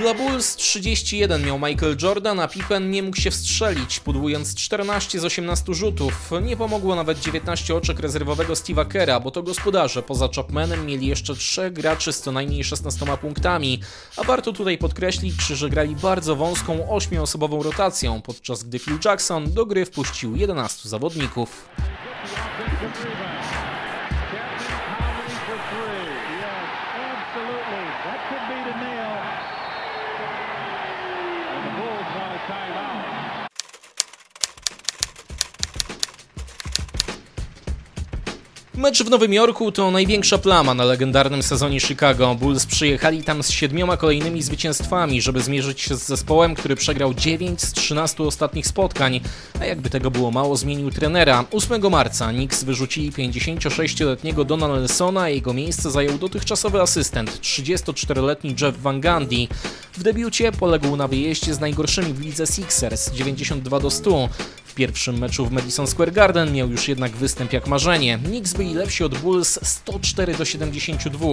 Dla 0.00 0.14
Bulls 0.14 0.56
31 0.56 1.46
miał 1.46 1.58
Michael 1.58 1.96
Jordan, 2.02 2.40
a 2.40 2.48
Pippen 2.48 2.90
nie 2.90 3.02
mógł 3.02 3.16
się 3.16 3.30
wstrzelić, 3.30 4.00
pudłując 4.00 4.54
14 4.54 5.20
z 5.20 5.24
18 5.24 5.74
rzutów. 5.74 6.30
Nie 6.42 6.56
pomogło 6.56 6.94
nawet 6.94 7.20
19 7.20 7.74
oczek 7.74 8.00
rezerwowego 8.00 8.54
Steve'a 8.54 8.88
Kera, 8.88 9.20
bo 9.20 9.30
to 9.30 9.42
gospodarze 9.42 10.02
poza 10.02 10.28
Chapmanem 10.36 10.86
mieli 10.86 11.06
jeszcze 11.06 11.34
trzech 11.34 11.72
graczy 11.72 12.12
z 12.12 12.20
co 12.20 12.32
najmniej 12.32 12.64
16 12.64 13.06
punktami. 13.20 13.80
A 14.16 14.24
warto 14.24 14.52
tutaj 14.52 14.78
podkreślić, 14.78 15.42
że 15.42 15.68
grali 15.68 15.96
bardzo 15.96 16.36
wąską 16.36 16.78
8-osobową 16.78 17.62
rotacją, 17.62 18.22
podczas 18.22 18.64
gdy 18.64 18.78
Phil 18.78 18.98
Jackson 19.04 19.52
do 19.52 19.66
gry 19.66 19.86
wpuścił 19.86 20.36
11 20.36 20.88
zawodników. 20.88 21.68
Mecz 38.80 39.02
w 39.02 39.10
Nowym 39.10 39.32
Jorku 39.32 39.72
to 39.72 39.90
największa 39.90 40.38
plama 40.38 40.74
na 40.74 40.84
legendarnym 40.84 41.42
sezonie 41.42 41.80
Chicago. 41.80 42.34
Bulls 42.34 42.66
przyjechali 42.66 43.22
tam 43.22 43.42
z 43.42 43.50
siedmioma 43.50 43.96
kolejnymi 43.96 44.42
zwycięstwami, 44.42 45.22
żeby 45.22 45.40
zmierzyć 45.40 45.80
się 45.80 45.96
z 45.96 46.06
zespołem, 46.06 46.54
który 46.54 46.76
przegrał 46.76 47.14
9 47.14 47.60
z 47.60 47.72
13 47.72 48.22
ostatnich 48.22 48.66
spotkań, 48.66 49.20
a 49.60 49.64
jakby 49.64 49.90
tego 49.90 50.10
było 50.10 50.30
mało, 50.30 50.56
zmienił 50.56 50.90
trenera. 50.90 51.44
8 51.52 51.90
marca 51.90 52.28
Knicks 52.28 52.64
wyrzucili 52.64 53.12
56-letniego 53.12 54.44
Dona 54.44 54.68
Nelsona, 54.68 55.20
a 55.20 55.28
jego 55.28 55.52
miejsce 55.52 55.90
zajął 55.90 56.18
dotychczasowy 56.18 56.80
asystent, 56.80 57.40
34-letni 57.40 58.54
Jeff 58.60 58.82
Van 58.82 59.00
Gundy. 59.00 59.46
W 59.92 60.02
debiucie 60.02 60.52
poległ 60.52 60.96
na 60.96 61.08
wyjeździe 61.08 61.54
z 61.54 61.60
najgorszymi 61.60 62.12
w 62.12 62.20
lidze 62.20 62.46
Sixers 62.46 63.10
92 63.12 63.80
do 63.80 63.90
100. 63.90 64.28
W 64.70 64.74
pierwszym 64.74 65.18
meczu 65.18 65.46
w 65.46 65.52
Madison 65.52 65.86
Square 65.86 66.12
Garden 66.12 66.52
miał 66.52 66.70
już 66.70 66.88
jednak 66.88 67.12
występ 67.12 67.52
jak 67.52 67.66
marzenie. 67.66 68.18
Knicks 68.24 68.52
byli 68.52 68.74
lepsi 68.74 69.04
od 69.04 69.18
Bulls 69.18 69.58
104 69.62 70.34
do 70.34 70.44
72. 70.44 71.26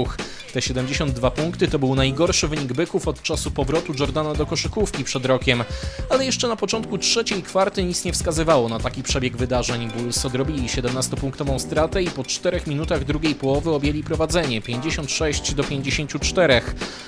Te 0.54 0.62
72 0.62 1.32
punkty 1.32 1.68
to 1.68 1.80
był 1.80 1.96
najgorszy 1.96 2.48
wynik 2.48 2.74
byków 2.74 3.08
od 3.08 3.22
czasu 3.22 3.52
powrotu 3.52 3.94
Jordana 4.00 4.34
do 4.34 4.46
koszykówki 4.46 5.04
przed 5.04 5.26
rokiem. 5.26 5.64
Ale 6.10 6.26
jeszcze 6.26 6.48
na 6.48 6.56
początku 6.56 6.98
trzeciej 6.98 7.44
kwarty 7.44 7.84
nic 7.84 8.06
nie 8.06 8.14
wskazywało 8.14 8.70
na 8.70 8.80
taki 8.80 9.04
przebieg 9.04 9.38
wydarzeń. 9.38 9.92
Bulls 9.92 10.26
odrobili 10.26 10.68
17-punktową 10.68 11.60
stratę 11.60 12.04
i 12.04 12.10
po 12.10 12.24
4 12.24 12.62
minutach 12.68 13.04
drugiej 13.04 13.36
połowy 13.36 13.72
objęli 13.72 14.04
prowadzenie 14.04 14.62
56 14.62 15.54
do 15.54 15.64
54. 15.64 16.62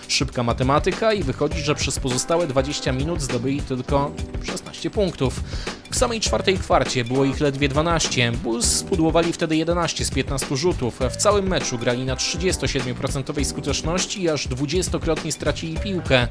Szybka 0.08 0.44
matematyka 0.44 1.14
i 1.14 1.24
wychodzi, 1.24 1.62
że 1.62 1.76
przez 1.76 2.00
pozostałe 2.00 2.48
20 2.48 2.92
minut 2.92 3.22
zdobyli 3.22 3.62
tylko 3.62 4.12
16 4.46 4.90
punktów. 4.90 5.44
Samej 6.00 6.20
czwartej 6.20 6.58
kwarcie 6.58 7.06
było 7.06 7.26
ich 7.26 7.40
ledwie 7.40 7.70
12. 7.70 8.32
Bulls 8.32 8.66
spudłowali 8.66 9.34
wtedy 9.34 9.56
11 9.56 10.06
z 10.06 10.12
15 10.12 10.56
rzutów. 10.56 11.00
W 11.10 11.16
całym 11.16 11.48
meczu 11.48 11.78
grali 11.78 12.06
na 12.06 12.16
37% 12.16 13.44
skuteczności 13.44 14.24
i 14.24 14.30
aż 14.30 14.48
20-krotnie 14.48 15.32
stracili 15.32 15.78
piłkę. 15.80 16.28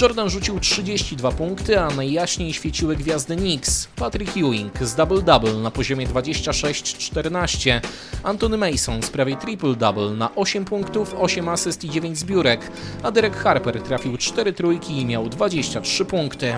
Jordan 0.00 0.30
rzucił 0.30 0.60
32 0.60 1.30
punkty, 1.30 1.80
a 1.80 1.90
najjaśniej 1.90 2.52
świeciły 2.52 2.96
gwiazdy 2.96 3.36
Knicks. 3.36 3.88
Patrick 3.96 4.36
Ewing 4.36 4.78
z 4.80 4.94
double-double 4.94 5.62
na 5.62 5.70
poziomie 5.70 6.06
26-14. 6.06 7.80
Antony 8.22 8.56
Mason 8.56 9.02
z 9.02 9.10
prawie 9.10 9.36
triple-double 9.36 10.16
na 10.16 10.34
8 10.34 10.64
punktów, 10.64 11.14
8 11.18 11.48
asyst 11.48 11.84
i 11.84 11.90
9 11.90 12.18
zbiórek, 12.18 12.70
a 13.02 13.10
Derek 13.10 13.36
Harper 13.36 13.82
trafił 13.82 14.16
4 14.16 14.52
trójki 14.52 15.00
i 15.00 15.06
miał 15.06 15.28
23 15.28 16.04
punkty. 16.04 16.54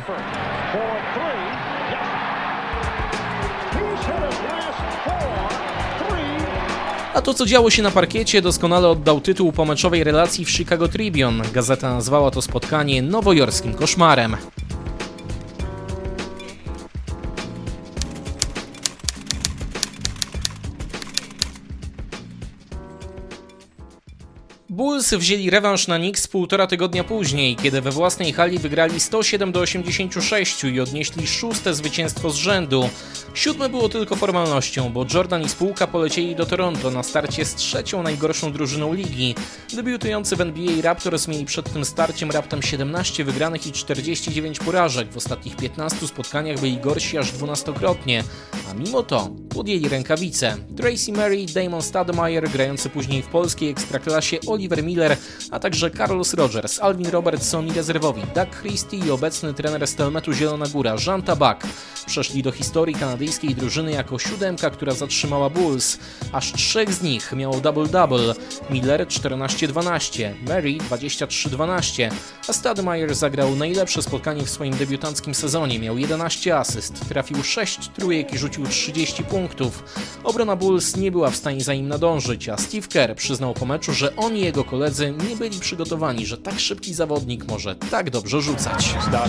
A 7.19 7.23
to, 7.23 7.35
co 7.35 7.47
działo 7.47 7.71
się 7.71 7.83
na 7.83 7.91
parkiecie, 7.91 8.43
doskonale 8.43 8.89
oddał 8.89 9.21
tytuł 9.21 9.53
pomeczowej 9.53 10.05
relacji 10.05 10.45
w 10.45 10.51
Chicago 10.51 10.89
Tribune. 10.89 11.43
Gazeta 11.53 11.95
nazwała 11.95 12.31
to 12.31 12.43
spotkanie 12.43 13.03
nowojorskim 13.03 13.75
koszmarem. 13.75 14.37
Bulls 24.99 25.14
wzięli 25.14 25.50
rewanż 25.50 25.88
na 25.88 25.99
Knicks 25.99 26.28
półtora 26.28 26.67
tygodnia 26.67 27.05
później, 27.05 27.57
kiedy 27.57 27.81
we 27.81 27.90
własnej 27.90 28.33
hali 28.33 28.59
wygrali 28.59 29.00
107 29.00 29.52
do 29.52 29.61
86 29.61 30.64
i 30.64 30.81
odnieśli 30.81 31.26
szóste 31.26 31.75
zwycięstwo 31.75 32.31
z 32.31 32.37
rzędu. 32.37 32.88
Siódme 33.35 33.69
było 33.69 33.88
tylko 33.88 34.17
formalnością, 34.17 34.93
bo 34.93 35.07
Jordan 35.14 35.43
i 35.43 35.49
spółka 35.49 35.87
polecieli 35.87 36.37
do 36.37 36.47
Toronto 36.47 36.90
na 36.90 37.02
starcie 37.02 37.45
z 37.45 37.55
trzecią 37.55 38.02
najgorszą 38.02 38.52
drużyną 38.52 38.93
ligi. 38.93 39.35
Debiutujący 39.75 40.37
w 40.37 40.40
NBA 40.40 40.83
Raptors 40.83 41.28
mieli 41.28 41.45
przed 41.45 41.73
tym 41.73 41.85
starciem 41.85 42.31
raptem 42.31 42.62
17 42.62 43.25
wygranych 43.25 43.67
i 43.67 43.73
49 43.73 44.59
porażek. 44.59 45.12
W 45.12 45.17
ostatnich 45.17 45.57
15 45.57 46.07
spotkaniach 46.07 46.61
byli 46.61 46.76
gorsi 46.76 47.19
aż 47.19 47.33
dwunastokrotnie, 47.33 48.25
a 48.71 48.75
mimo 48.75 49.02
to 49.02 49.31
podjęli 49.55 49.88
rękawice. 49.88 50.57
Tracy 50.76 51.12
Murray, 51.12 51.47
Damon 51.47 51.83
Stoudemire, 51.83 52.49
grający 52.49 52.90
później 52.90 53.23
w 53.23 53.26
polskiej 53.26 53.71
ekstraklasie 53.71 54.38
Oliver 54.47 54.85
Miller, 54.85 54.98
a 55.50 55.59
także 55.59 55.90
Carlos 55.90 56.35
Rogers, 56.35 56.81
Alvin 56.81 57.11
Robertson 57.11 57.67
i 57.67 57.73
rezerwowi 57.73 58.23
Doug 58.35 58.50
Christie 58.61 58.99
i 58.99 59.11
obecny 59.11 59.55
trener 59.55 59.87
Stelmetu 59.87 60.33
Zielona 60.33 60.67
Góra 60.67 60.97
Jean 61.07 61.23
Tabak 61.23 61.67
przeszli 62.09 62.43
do 62.43 62.52
historii 62.52 62.95
kanadyjskiej 62.95 63.55
drużyny 63.55 63.93
jako 63.93 64.19
siódemka, 64.19 64.71
która 64.71 64.93
zatrzymała 64.93 65.50
Bulls. 65.50 65.99
Aż 66.33 66.52
trzech 66.52 66.95
z 66.95 67.02
nich 67.02 67.33
miało 67.33 67.55
double-double. 67.55 68.35
Miller 68.71 69.07
14-12, 69.07 70.35
Murray 70.47 70.78
23-12, 70.78 72.11
a 72.49 72.52
Stoudemire 72.52 73.14
zagrał 73.14 73.57
najlepsze 73.57 74.02
spotkanie 74.02 74.43
w 74.43 74.50
swoim 74.50 74.76
debiutanckim 74.76 75.35
sezonie. 75.35 75.78
Miał 75.78 75.99
11 75.99 76.57
asyst, 76.57 77.09
trafił 77.09 77.43
6 77.43 77.78
trójek 77.88 78.35
i 78.35 78.38
rzucił 78.38 78.67
30 78.67 79.25
punktów. 79.25 79.85
Obrona 80.25 80.57
Bulls 80.57 80.97
nie 80.97 81.11
była 81.11 81.31
w 81.31 81.37
stanie 81.37 81.61
za 81.61 81.75
nim 81.75 81.88
nadążyć, 81.88 82.49
a 82.49 82.57
Steve 82.57 82.88
Kerr 82.88 83.14
przyznał 83.17 83.55
po 83.55 83.67
meczu, 83.67 83.93
że 83.93 84.17
on 84.17 84.37
i 84.37 84.40
jego 84.40 84.64
koledzy 84.64 84.77
nie 85.28 85.37
byli 85.37 85.61
przygotowani, 85.61 86.26
że 86.26 86.38
tak 86.38 86.61
szybki 86.61 86.94
zawodnik 86.94 87.49
może 87.49 87.75
tak 87.76 88.11
dobrze 88.11 88.42
rzucać. 88.42 88.94
It. 88.94 89.28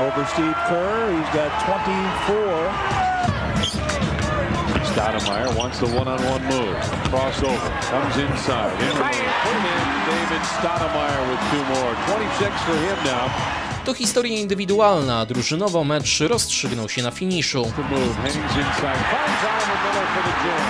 Over 0.00 0.26
Steve 0.26 0.54
Kerr, 0.68 1.12
he's 1.12 1.30
got 1.34 1.50
24. 1.66 2.70
Stoudemire 4.90 5.54
wants 5.56 5.78
the 5.78 5.86
one-on-one 5.86 6.42
move. 6.44 6.76
Crossover, 7.10 7.70
comes 7.90 8.16
inside. 8.16 8.72
In 8.80 8.88
range, 8.98 9.32
put 9.44 9.54
him 9.54 9.66
in. 9.66 9.86
David 10.08 10.42
Stoudemire 10.56 11.22
with 11.30 11.42
two 11.50 11.64
more. 11.74 11.92
26 12.06 12.62
for 12.62 12.76
him 12.76 12.98
now. 13.04 13.69
To 13.84 13.94
historia 13.94 14.38
indywidualna, 14.38 15.26
drużynowo 15.26 15.84
mecz 15.84 16.20
rozstrzygnął 16.20 16.88
się 16.88 17.02
na 17.02 17.10
finiszu. 17.10 17.64
The 17.76 17.82
move, 17.82 18.16
hangs 18.16 18.36
inside. 18.36 19.00
Finds 19.10 19.42
Oliver 19.50 19.78
Miller 19.84 20.06
for 20.14 20.22
the 20.22 20.34
jam. 20.44 20.64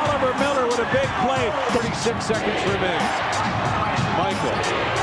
Oliver 0.00 0.34
Miller 0.40 0.66
with 0.68 0.80
a 0.80 0.90
big 0.92 1.08
play. 1.22 1.52
36 1.72 2.26
seconds 2.26 2.62
remain. 2.72 3.00
Michael, 4.18 4.56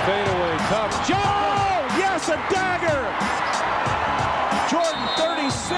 fadeaway, 0.05 0.57
tough. 0.69 1.07
Joe! 1.07 1.97
Yes, 1.97 2.29
a 2.29 2.37
dagger! 2.51 3.01
Jordan, 4.69 5.07
36. 5.17 5.71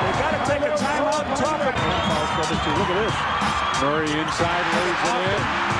They 0.00 0.12
got 0.22 0.32
to 0.36 0.52
take 0.52 0.62
a 0.62 0.72
timeout 0.84 1.26
and 1.26 1.36
talk 1.36 1.60
about 1.60 2.00
Look 2.78 2.88
at 2.88 2.98
this. 3.04 3.16
Murray 3.82 4.20
inside, 4.20 4.64
lays 4.74 5.10
it 5.10 5.74
in. 5.74 5.79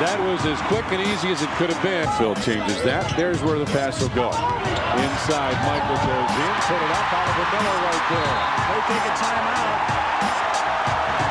That 0.00 0.16
was 0.24 0.40
as 0.48 0.56
quick 0.72 0.88
and 0.96 1.04
easy 1.04 1.28
as 1.28 1.44
it 1.44 1.52
could 1.60 1.68
have 1.68 1.82
been. 1.84 2.08
Phil 2.16 2.32
changes 2.40 2.80
that. 2.88 3.04
There's 3.20 3.44
where 3.44 3.58
the 3.60 3.68
pass 3.68 4.00
will 4.00 4.08
go. 4.16 4.32
Inside, 4.32 5.60
Michael 5.68 6.00
goes 6.08 6.32
in, 6.40 6.54
put 6.64 6.80
it 6.80 6.92
up, 6.96 7.12
Oliver 7.20 7.44
Miller 7.52 7.78
right 7.84 8.04
there. 8.08 8.32
They 8.64 8.80
take 8.96 9.04
a 9.04 9.14
timeout. 9.20 9.76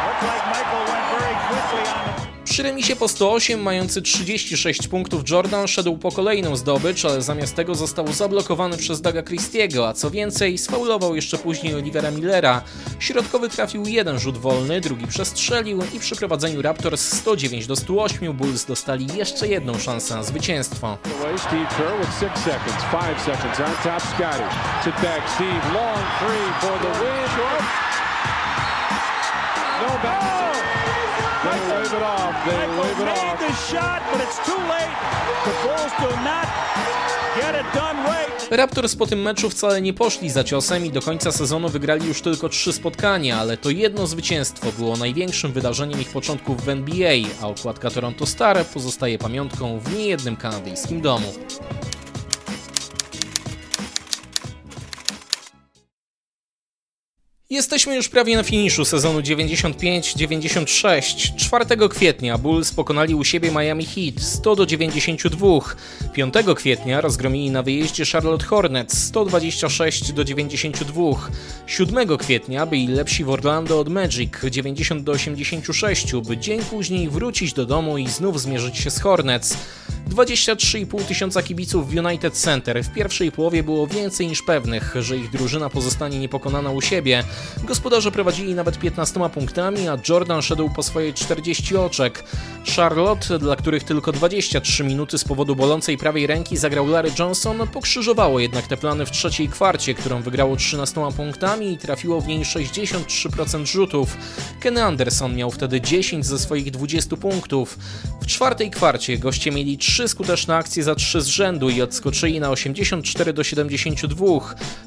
Looks 0.06 0.22
like 0.22 0.44
Michael 0.54 0.86
went 0.86 1.06
very 1.18 1.34
quickly 1.50 1.86
on 1.90 2.02
the 2.14 2.29
Przy 2.60 2.64
remisie 2.64 2.96
po 2.96 3.08
108, 3.08 3.62
mający 3.62 4.02
36 4.02 4.88
punktów, 4.88 5.30
Jordan 5.30 5.68
szedł 5.68 5.98
po 5.98 6.12
kolejną 6.12 6.56
zdobycz, 6.56 7.06
ale 7.06 7.22
zamiast 7.22 7.56
tego 7.56 7.76
został 7.76 8.14
zablokowany 8.14 8.78
przez 8.78 9.02
Daga 9.02 9.24
Christiego, 9.24 9.88
a 9.88 9.94
co 9.94 10.12
więcej, 10.12 10.58
sfaulował 10.58 11.16
jeszcze 11.16 11.38
później 11.38 11.76
Olivera 11.76 12.12
Millera. 12.12 12.62
Środkowy 13.00 13.50
trafił 13.50 13.86
jeden 13.86 14.20
rzut 14.20 14.38
wolny, 14.38 14.82
drugi 14.82 15.08
przestrzelił 15.08 15.82
i 15.94 16.00
przy 16.00 16.16
prowadzeniu 16.16 16.62
Raptors 16.62 17.14
109 17.14 17.68
do 17.68 17.76
108 17.76 18.34
Bulls 18.34 18.66
dostali 18.66 19.08
jeszcze 19.18 19.48
jedną 19.48 19.80
szansę 19.80 20.16
na 20.16 20.24
zwycięstwo. 20.24 20.88
Away, 20.88 21.40
Steve 21.40 21.68
Kerr 21.78 22.00
with 22.00 22.20
six 22.20 22.44
seconds, 22.44 22.84
five 22.92 23.22
seconds 23.26 23.60
on 23.60 23.76
top. 23.84 24.02
Scotty, 24.02 24.44
sit 24.84 24.94
back, 24.94 25.30
Steve, 25.36 25.74
long 25.74 26.00
three 26.20 26.54
for 26.62 26.80
the 26.80 27.00
win. 27.00 27.30
What? 27.30 27.64
No 29.82 30.39
it 32.00 32.06
off. 32.06 32.46
They 32.46 32.68
wave 32.80 33.00
it 33.00 33.06
made 33.06 33.34
off. 33.34 33.40
the 33.40 33.54
shot, 33.54 34.02
but 34.12 34.22
it's 34.22 34.40
too 34.46 34.62
late. 34.74 34.94
The 35.46 35.54
Bulls 35.64 35.94
do 36.00 36.10
not 36.24 36.48
get 37.36 37.56
it 37.56 37.68
done 37.74 37.98
right. 38.04 38.48
Raptors 38.52 38.96
po 38.96 39.06
tym 39.08 39.22
meczu 39.22 39.50
wcale 39.50 39.82
nie 39.82 39.94
poszli 39.94 40.30
za 40.30 40.44
ciosem 40.44 40.86
i 40.86 40.92
do 40.92 41.02
końca 41.02 41.32
sezonu 41.32 41.70
wygrali 41.70 42.08
już 42.08 42.22
tylko 42.22 42.50
trzy 42.50 42.74
spotkania, 42.74 43.38
ale 43.38 43.58
to 43.58 43.70
jedno 43.70 44.08
zwycięstwo 44.08 44.72
było 44.78 44.98
największym 44.98 45.52
wydarzeniem 45.52 46.02
ich 46.02 46.10
początków 46.10 46.66
w 46.66 46.70
NBA, 46.70 47.14
a 47.42 47.48
okładka 47.48 47.90
Toronto 47.90 48.26
Star 48.26 48.66
pozostaje 48.66 49.18
pamiątką 49.18 49.80
w 49.80 49.96
niejednym 49.98 50.36
kanadyjskim 50.36 51.02
domu. 51.02 51.34
Jesteśmy 57.52 57.96
już 57.96 58.10
prawie 58.10 58.36
na 58.36 58.44
finiszu 58.44 58.86
sezonu 58.86 59.20
95-96. 59.20 61.36
4 61.36 61.66
kwietnia 61.90 62.38
Bulls 62.38 62.72
pokonali 62.72 63.16
u 63.16 63.24
siebie 63.24 63.52
Miami 63.52 63.86
Heat 63.86 64.22
100 64.22 64.56
do 64.56 64.66
92. 64.66 65.48
5 66.14 66.34
kwietnia 66.56 67.02
rozgromili 67.02 67.52
na 67.52 67.64
wyjeździe 67.64 68.06
Charlotte 68.06 68.46
Hornets 68.46 69.04
126 69.04 70.14
do 70.14 70.24
92. 70.24 71.04
7 71.68 72.18
kwietnia 72.18 72.66
byli 72.66 72.88
lepsi 72.88 73.24
w 73.24 73.30
Orlando 73.30 73.80
od 73.80 73.90
Magic 73.90 74.32
90 74.50 75.04
do 75.04 75.12
86, 75.12 76.16
by 76.16 76.38
dzień 76.38 76.62
później 76.62 77.10
wrócić 77.10 77.54
do 77.54 77.66
domu 77.66 77.98
i 77.98 78.08
znów 78.08 78.42
zmierzyć 78.42 78.78
się 78.78 78.92
z 78.92 79.00
Hornets. 79.00 79.58
23,5 80.10 81.04
tysiąca 81.04 81.44
kibiców 81.44 81.90
w 81.90 81.98
United 81.98 82.34
Center. 82.34 82.84
W 82.84 82.94
pierwszej 82.94 83.32
połowie 83.32 83.64
było 83.64 83.88
więcej 83.88 84.28
niż 84.28 84.42
pewnych, 84.42 84.96
że 85.00 85.18
ich 85.18 85.30
drużyna 85.30 85.70
pozostanie 85.70 86.20
niepokonana 86.20 86.72
u 86.72 86.82
siebie. 86.82 87.24
Gospodarze 87.64 88.12
prowadzili 88.12 88.56
nawet 88.56 88.80
15 88.80 89.30
punktami, 89.30 89.88
a 89.88 89.98
Jordan 90.10 90.42
szedł 90.42 90.70
po 90.70 90.84
swoje 90.84 91.14
40 91.14 91.78
oczek. 91.78 92.24
Charlotte, 92.76 93.40
dla 93.40 93.56
których 93.56 93.84
tylko 93.84 94.12
23 94.12 94.84
minuty 94.84 95.18
z 95.18 95.24
powodu 95.24 95.56
bolącej 95.56 95.98
prawej 95.98 96.28
ręki 96.28 96.58
zagrał 96.58 96.88
Larry 96.88 97.12
Johnson, 97.20 97.68
pokrzyżowało 97.74 98.40
jednak 98.40 98.68
te 98.68 98.78
plany 98.78 99.06
w 99.06 99.12
trzeciej 99.12 99.50
kwarcie, 99.50 99.94
którą 99.94 100.22
wygrało 100.22 100.56
13 100.56 101.02
punktami 101.18 101.72
i 101.72 101.78
trafiło 101.78 102.22
w 102.22 102.28
niej 102.28 102.44
63% 102.44 103.66
rzutów. 103.66 104.18
Kenny 104.60 104.84
Anderson 104.84 105.36
miał 105.36 105.52
wtedy 105.52 105.82
10 105.82 106.26
ze 106.26 106.40
swoich 106.40 106.72
20 106.72 107.16
punktów. 107.16 107.78
W 108.22 108.26
czwartej 108.28 108.72
kwarcie 108.72 109.18
goście 109.18 109.52
mieli 109.52 109.78
3 109.78 110.08
skuteczne 110.08 110.56
akcje 110.56 110.84
za 110.84 110.96
3 110.96 111.22
z 111.22 111.28
rzędu 111.28 111.70
i 111.70 111.82
odskoczyli 111.82 112.40
na 112.40 112.50
84 112.50 113.34
do 113.34 113.44
72, 113.44 114.26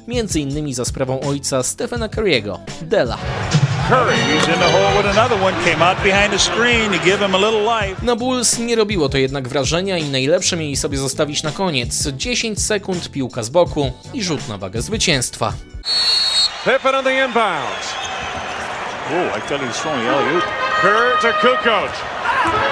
między 0.07 0.39
innymi 0.39 0.73
za 0.73 0.85
sprawą 0.85 1.19
ojca 1.19 1.63
Stephena 1.63 2.07
Curry'ego, 2.07 2.42
Dela. 2.81 3.17
Curry. 3.89 4.15
He's 4.15 4.47
in 4.47 4.59
the 4.59 4.69
hole 4.71 4.97
with 4.97 5.05
another 5.17 5.35
one. 5.43 5.53
Came 5.65 5.81
out 5.81 5.97
behind 6.03 6.31
the 6.31 6.39
screen 6.39 6.91
to 6.91 6.99
give 7.05 7.19
him 7.19 7.35
a 7.35 7.37
little 7.37 7.63
life. 7.63 8.05
Na 8.05 8.15
Bulls 8.15 8.59
nie 8.59 8.75
robiło 8.75 9.09
to 9.09 9.17
jednak 9.17 9.47
wrażenia 9.47 9.97
i 9.97 10.09
najlepsze 10.09 10.55
mieli 10.57 10.75
sobie 10.75 10.97
zostawić 10.97 11.43
na 11.43 11.51
koniec. 11.51 12.07
10 12.07 12.61
sekund, 12.61 13.11
piłka 13.11 13.43
z 13.43 13.49
boku 13.49 13.91
i 14.13 14.23
rzut 14.23 14.47
na 14.49 14.57
wagę 14.57 14.81
zwycięstwa. 14.81 15.53
Pippen 16.65 16.95
on 16.95 17.03
the 17.03 17.25
inbounds. 17.25 17.87
Oh, 19.11 19.35
I 19.35 19.67
was 19.67 19.77
throwing 19.81 20.01
the 20.01 20.09
alley-oop. 20.09 20.43
Kerr 20.81 21.17
to 21.21 21.33
Kukoc. 21.33 21.91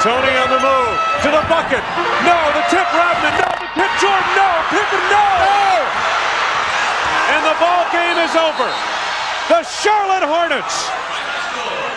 Tony 0.04 0.34
on 0.44 0.50
the 0.50 0.60
move. 0.60 0.98
To 1.24 1.30
the 1.32 1.44
bucket. 1.50 1.84
No, 2.24 2.36
the 2.56 2.64
tip 2.70 2.88
Rodman. 2.94 3.34
No, 3.40 3.48
the 3.60 3.76
tip 3.76 3.92
Jordan. 4.02 4.32
No, 4.36 4.48
Pippen. 4.72 5.04
No. 5.12 5.26
And 7.34 7.42
the 7.46 7.56
ball 7.60 7.84
game 7.92 8.18
is 8.26 8.36
over. 8.36 9.01
The 9.48 9.64
Charlotte 9.84 10.28
Hornets 10.28 10.88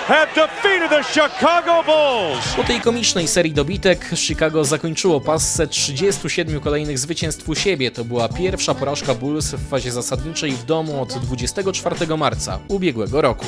have 0.07 0.35
defeated 0.35 0.91
the 0.91 1.03
Chicago 1.05 1.83
Bulls. 1.83 2.55
Po 2.57 2.65
tej 2.65 2.81
komicznej 2.81 3.29
serii 3.29 3.53
dobitek 3.53 4.11
Chicago 4.17 4.65
zakończyło 4.65 5.21
passę 5.21 5.67
37 5.67 6.61
kolejnych 6.61 6.99
zwycięstw 6.99 7.49
u 7.49 7.55
siebie. 7.55 7.91
To 7.91 8.05
była 8.05 8.29
pierwsza 8.29 8.75
porażka 8.75 9.15
Bulls 9.15 9.51
w 9.51 9.69
fazie 9.69 9.93
zasadniczej 9.93 10.53
w 10.53 10.65
domu 10.65 11.03
od 11.03 11.19
24 11.19 12.17
marca 12.17 12.59
ubiegłego 12.69 13.21
roku. 13.21 13.47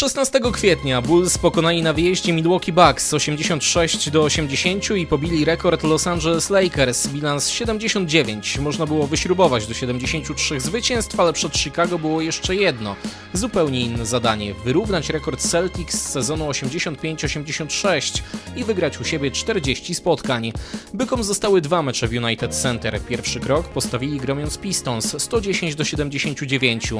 16 0.00 0.40
kwietnia 0.52 1.02
Bulls 1.02 1.38
pokonali 1.38 1.82
na 1.82 1.92
wyjeździe 1.92 2.32
Milwaukee 2.32 2.72
Bucks 2.72 3.14
86 3.14 4.10
do 4.10 4.22
80 4.22 4.90
i 4.90 5.06
pobili 5.06 5.44
rekord 5.44 5.82
Los 5.82 6.06
Angeles 6.06 6.50
Lakers 6.50 7.06
bilans 7.06 7.48
79. 7.48 8.58
Można 8.58 8.86
było 8.86 9.06
wyśrubować 9.06 9.66
do 9.66 9.74
73 9.74 10.60
zwycięstw, 10.60 11.20
ale 11.20 11.32
przed 11.32 11.56
Chicago 11.56 11.98
było 11.98 12.20
jeszcze 12.20 12.56
jedno, 12.56 12.96
zupełnie 13.32 13.80
inne 13.80 14.06
zadanie: 14.06 14.54
wyrównać 14.54 15.10
rekord 15.10 15.40
Celtics 15.40 15.94
z 15.94 16.10
sezonu 16.10 16.50
85-86 16.50 18.22
i 18.56 18.64
wygrać 18.64 19.00
u 19.00 19.04
siebie 19.04 19.30
40 19.30 19.94
spotkań. 19.94 20.52
Bykom 20.94 21.22
zostały 21.22 21.60
dwa 21.60 21.82
mecze 21.82 22.08
w 22.08 22.12
United 22.12 22.54
Center. 22.54 23.00
Pierwszy 23.08 23.40
krok 23.40 23.68
postawili 23.68 24.18
gromiąc 24.18 24.58
Pistons 24.58 25.22
110 25.22 25.74
do 25.74 25.84
79. 25.84 26.92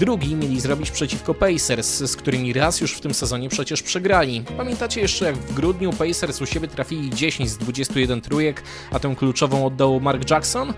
Drugi 0.00 0.34
mieli 0.34 0.60
zrobić 0.60 0.90
przeciwko 0.90 1.34
Pacers, 1.34 1.98
z 1.98 2.16
którymi 2.16 2.37
raz 2.54 2.80
już 2.80 2.92
w 2.92 3.00
tym 3.00 3.14
sezonie 3.14 3.48
przecież 3.48 3.82
przegrali. 3.82 4.44
Pamiętacie 4.56 5.00
jeszcze 5.00 5.24
jak 5.24 5.36
w 5.36 5.54
grudniu 5.54 5.92
Pacers 5.92 6.40
u 6.40 6.46
siebie 6.46 6.68
trafili 6.68 7.10
10 7.10 7.50
z 7.50 7.58
21 7.58 8.20
trójek, 8.20 8.62
a 8.92 8.98
tę 8.98 9.14
kluczową 9.18 9.66
oddał 9.66 10.00
Mark 10.00 10.30
Jackson? 10.30 10.74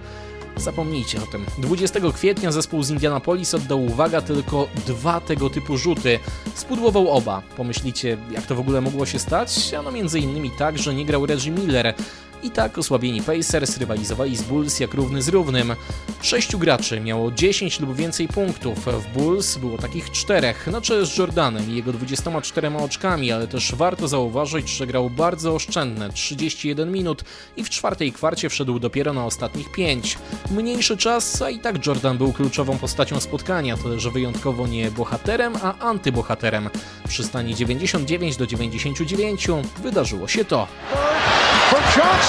Zapomnijcie 0.57 1.19
o 1.23 1.27
tym. 1.27 1.47
20 1.59 2.01
kwietnia 2.15 2.53
zespół 2.53 2.83
z 2.83 2.91
Indianapolis 2.91 3.55
oddał 3.55 3.85
uwaga 3.85 4.21
tylko 4.21 4.69
dwa 4.87 5.21
tego 5.21 5.51
typu 5.51 5.77
rzuty. 5.77 6.19
Spudłował 6.55 7.09
oba. 7.09 7.43
Pomyślicie, 7.57 8.17
jak 8.31 8.47
to 8.47 8.55
w 8.55 8.61
ogóle 8.61 8.81
mogło 8.81 9.07
się 9.07 9.19
stać? 9.19 9.75
Ano 9.75 9.93
między 9.93 10.19
innymi 10.19 10.51
tak, 10.59 10.79
że 10.79 10.95
nie 10.95 11.07
grał 11.07 11.27
Reggie 11.27 11.51
Miller. 11.51 11.95
I 12.43 12.51
tak 12.51 12.79
osłabieni 12.79 13.23
Pacers 13.23 13.79
rywalizowali 13.79 14.37
z 14.37 14.43
Bulls 14.43 14.81
jak 14.81 14.95
równy 14.95 15.23
z 15.23 15.29
równym. 15.29 15.75
Sześciu 16.23 16.59
graczy 16.59 17.01
miało 17.01 17.31
10 17.31 17.81
lub 17.81 17.97
więcej 17.97 18.29
punktów. 18.29 18.79
W 18.87 19.13
Bulls 19.19 19.57
było 19.57 19.79
takich 19.79 20.11
czterech, 20.11 20.67
na 20.67 20.81
czele 20.81 21.07
z 21.07 21.19
Jordanem 21.19 21.71
i 21.71 21.75
jego 21.75 21.93
24 21.93 22.77
oczkami, 22.77 23.33
ale 23.33 23.49
też 23.49 23.75
warto 23.75 24.09
zauważyć, 24.09 24.69
że 24.69 24.87
grał 24.87 25.11
bardzo 25.11 25.55
oszczędne 25.55 26.11
31 26.11 26.93
minut 26.93 27.25
i 27.57 27.65
w 27.65 27.71
czwartej 27.71 28.13
kwarcie 28.13 28.49
wszedł 28.49 28.79
dopiero 28.79 29.13
na 29.13 29.25
ostatnich 29.25 29.73
5. 29.73 30.19
Mniejszy 30.51 30.97
czas, 30.97 31.43
a 31.43 31.51
i 31.51 31.59
tak 31.59 31.87
Jordan 31.87 32.19
był 32.19 32.33
kluczową 32.33 32.79
postacią 32.79 33.21
spotkania, 33.21 33.77
tyle 33.77 34.01
że 34.01 34.11
wyjątkowo 34.11 34.67
nie 34.67 34.91
bohaterem, 34.91 35.57
a 35.63 35.79
antybohaterem. 35.79 36.71
Przy 37.09 37.25
stanie 37.25 37.55
99 37.55 38.37
do 38.37 38.47
99 38.47 39.47
wydarzyło 39.83 40.29
się 40.29 40.45
to. 40.45 40.69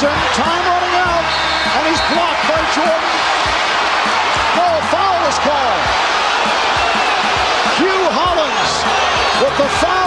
For 0.01 0.07
Time 0.33 0.65
running 0.65 0.95
out, 0.97 1.25
and 1.77 1.85
he's 1.85 2.01
blocked 2.09 2.41
by 2.49 2.57
Jordan. 2.73 3.13
No 4.57 4.67
foul 4.89 5.27
is 5.29 5.37
called. 5.45 5.83
Hugh 7.77 8.09
Hollins 8.09 8.73
with 9.43 9.57
the 9.59 9.69
foul. 9.77 10.00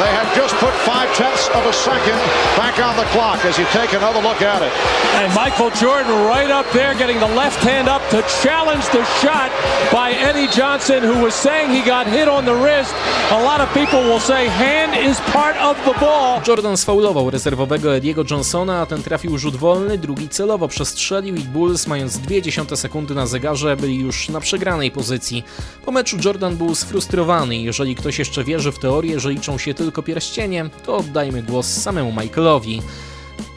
They 0.00 0.12
have 0.20 0.30
just 0.34 0.54
put 0.56 0.72
five 0.90 1.08
tenths 1.14 1.48
of 1.48 1.62
a 1.66 1.72
second 1.72 2.18
back 2.56 2.76
on 2.80 2.96
the 2.96 3.04
clock 3.12 3.44
as 3.44 3.58
you 3.58 3.66
take 3.66 3.92
another 3.92 4.22
look 4.28 4.40
at 4.40 4.62
it. 4.62 4.72
And 5.20 5.28
Michael 5.34 5.70
Jordan 5.82 6.24
right 6.24 6.50
up 6.50 6.66
there 6.72 6.94
getting 6.94 7.18
the 7.20 7.32
left 7.42 7.60
hand 7.70 7.86
up 7.86 8.02
to 8.08 8.22
challenge 8.42 8.84
the 8.96 9.04
shot 9.20 9.50
by 9.92 10.12
Eddie 10.12 10.48
Johnson, 10.48 11.00
who 11.02 11.22
was 11.24 11.34
saying 11.34 11.70
he 11.70 11.82
got 11.82 12.06
hit 12.06 12.28
on 12.28 12.44
the 12.44 12.54
wrist. 12.54 12.94
A 13.30 13.42
lot 13.42 13.60
of 13.60 13.68
people 13.74 14.00
will 14.00 14.20
say 14.20 14.48
hand 14.48 14.92
is 15.08 15.20
part 15.20 15.56
of 15.56 15.76
the 15.84 15.94
ball. 16.00 16.40
Jordan 16.46 16.76
sfaulował 16.76 17.30
rezerwowego 17.30 17.96
Ediego 17.96 18.24
Johnsona, 18.30 18.80
a 18.80 18.86
ten 18.86 19.02
trafił 19.02 19.38
rzut 19.38 19.56
wolny, 19.56 19.98
drugi 19.98 20.28
celowo 20.28 20.68
przestrzelił 20.68 21.36
i 21.36 21.40
Bulls, 21.40 21.86
mając 21.86 22.18
0,2 22.18 22.76
sekundy 22.76 23.14
na 23.14 23.26
zegarze, 23.26 23.76
byli 23.76 23.98
już 23.98 24.28
na 24.28 24.40
przegranej 24.40 24.90
pozycji. 24.90 25.44
Po 25.84 25.92
meczu 25.92 26.16
Jordan 26.24 26.56
był 26.56 26.74
sfrustrowany 26.74 27.50
jeżeli 27.56 27.94
ktoś 27.94 28.18
jeszcze 28.18 28.44
wierzy 28.44 28.72
w 28.72 28.78
teorię, 28.78 29.20
że 29.20 29.30
liczą 29.30 29.58
się 29.58 29.74
tylko 29.74 29.89
pierścienie, 29.92 30.70
to 30.86 30.96
oddajmy 30.96 31.42
głos 31.42 31.66
samemu 31.66 32.12
Michaelowi. 32.12 32.82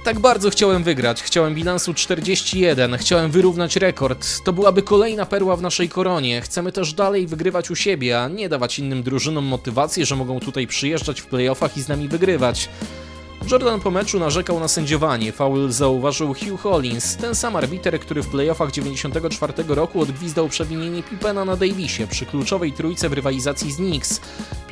Tak 0.04 0.20
bardzo 0.20 0.50
chciałem 0.50 0.84
wygrać, 0.84 1.24
chciałem 1.24 1.56
bilansu 1.56 1.94
41, 1.94 2.98
chciałem 2.98 3.32
wyrównać 3.32 3.76
rekord. 3.76 4.44
To 4.44 4.54
byłaby 4.54 4.82
kolejna 4.82 5.26
perła 5.26 5.56
w 5.56 5.62
naszej 5.62 5.90
koronie. 5.90 6.42
Chcemy 6.42 6.72
też 6.72 6.94
dalej 6.94 7.28
wygrywać 7.28 7.72
u 7.72 7.76
siebie, 7.76 8.22
a 8.22 8.28
nie 8.28 8.50
dawać 8.50 8.80
innym 8.80 9.04
drużynom 9.04 9.46
motywacji, 9.46 10.06
że 10.06 10.16
mogą 10.16 10.40
tutaj 10.40 10.68
przyjeżdżać 10.68 11.22
w 11.22 11.26
playoffach 11.26 11.78
i 11.78 11.82
z 11.82 11.88
nami 11.88 12.08
wygrywać. 12.08 12.70
Jordan 13.52 13.80
po 13.80 13.92
meczu 13.92 14.20
narzekał 14.20 14.60
na 14.60 14.68
sędziowanie. 14.68 15.32
Foul 15.32 15.72
zauważył 15.72 16.28
Hugh 16.28 16.60
Hollins, 16.62 17.18
ten 17.18 17.36
sam 17.36 17.56
arbiter, 17.56 18.00
który 18.00 18.24
w 18.24 18.28
playoffach 18.28 18.72
94 18.72 19.54
roku 19.68 20.02
odgwizdał 20.02 20.50
przewinienie 20.50 21.04
Pippena 21.04 21.46
na 21.46 21.56
Davisie 21.56 22.08
przy 22.08 22.26
kluczowej 22.26 22.74
trójce 22.74 23.10
w 23.10 23.14
rywalizacji 23.14 23.72
z 23.72 23.76
Knicks. 23.76 24.22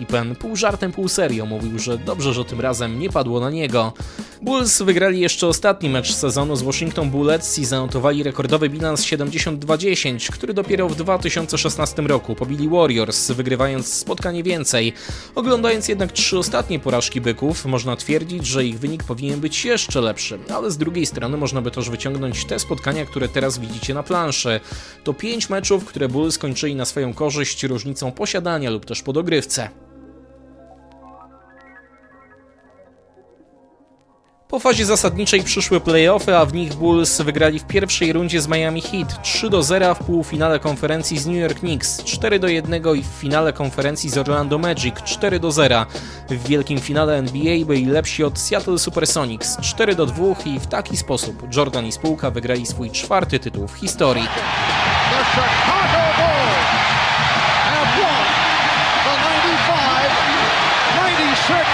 Pippen 0.02 0.36
pół 0.36 0.56
żartem, 0.56 0.92
pół 0.92 1.08
serio 1.08 1.46
mówił, 1.46 1.80
że 1.80 1.98
dobrze, 1.98 2.34
że 2.34 2.46
tym 2.46 2.62
razem 2.62 3.00
nie 3.00 3.10
padło 3.10 3.40
na 3.40 3.50
niego. 3.50 3.94
Bulls 4.42 4.82
wygrali 4.82 5.20
jeszcze 5.20 5.48
ostatni 5.48 5.90
mecz 5.90 6.14
sezonu 6.14 6.56
z 6.56 6.62
Washington 6.62 7.10
Bullets 7.10 7.60
i 7.60 7.66
zanotowali 7.66 8.24
rekordowy 8.24 8.70
bilans 8.70 9.06
72-10, 9.06 10.32
który 10.32 10.54
dopiero 10.54 10.90
w 10.90 10.96
2016 10.96 12.02
roku 12.02 12.36
pobili 12.36 12.70
Warriors, 12.70 13.32
wygrywając 13.32 13.94
spotkanie 13.94 14.44
więcej. 14.44 14.94
Oglądając 15.36 15.88
jednak 15.88 16.12
trzy 16.12 16.38
ostatnie 16.38 16.80
porażki 16.80 17.22
byków, 17.22 17.66
można 17.66 17.96
twierdzić, 17.96 18.48
że 18.48 18.66
ich 18.66 18.80
wynik 18.80 19.04
powinien 19.04 19.40
być 19.40 19.66
jeszcze 19.66 20.02
lepszy, 20.02 20.40
ale 20.56 20.72
z 20.72 20.78
drugiej 20.78 21.06
strony 21.06 21.38
można 21.38 21.62
by 21.62 21.72
też 21.72 21.90
wyciągnąć 21.90 22.46
te 22.46 22.60
spotkania, 22.60 23.06
które 23.06 23.30
teraz 23.30 23.60
widzicie 23.60 23.94
na 23.94 24.04
planszy. 24.04 24.60
To 25.04 25.14
pięć 25.14 25.50
meczów, 25.50 25.86
które 25.86 26.08
Bulls 26.08 26.36
skończyli 26.36 26.76
na 26.76 26.86
swoją 26.86 27.14
korzyść 27.14 27.64
różnicą 27.64 28.12
posiadania 28.12 28.70
lub 28.70 28.86
też 28.86 29.02
po 29.02 29.14
Po 34.52 34.60
fazie 34.60 34.86
zasadniczej 34.86 35.44
przyszły 35.44 35.82
playoffy, 35.82 36.38
a 36.38 36.46
w 36.46 36.54
nich 36.54 36.74
Bulls 36.74 37.22
wygrali 37.22 37.60
w 37.60 37.64
pierwszej 37.64 38.14
rundzie 38.14 38.42
z 38.42 38.48
Miami 38.48 38.82
Heat 38.82 39.22
3 39.24 39.50
do 39.50 39.64
0 39.64 39.96
w 39.96 40.00
półfinale 40.00 40.60
konferencji 40.60 41.20
z 41.20 41.28
New 41.28 41.36
York 41.36 41.60
Knicks 41.60 42.04
4 42.04 42.40
do 42.40 42.48
1 42.48 42.84
i 42.96 43.02
w 43.02 43.06
finale 43.06 43.54
konferencji 43.54 44.10
z 44.10 44.18
Orlando 44.18 44.58
Magic 44.58 44.96
4 45.04 45.40
do 45.40 45.52
0. 45.52 45.86
W 46.30 46.48
wielkim 46.48 46.80
finale 46.80 47.18
NBA 47.18 47.66
byli 47.66 47.86
lepsi 47.86 48.24
od 48.24 48.40
Seattle 48.40 48.80
Supersonics 48.80 49.58
4 49.62 49.96
do 49.96 50.06
2 50.06 50.24
i 50.46 50.60
w 50.60 50.68
taki 50.68 50.98
sposób 50.98 51.56
Jordan 51.56 51.86
i 51.86 51.92
spółka 51.92 52.32
wygrali 52.32 52.66
swój 52.66 52.92
czwarty 52.92 53.40
tytuł 53.40 53.68
w 53.68 53.74
historii. 53.74 54.24
The 54.24 54.30
Chicago 55.32 56.04
Bulls 56.18 56.68
have 57.72 57.98
won 57.98 58.24
the 59.04 59.16
95-96 61.48 61.66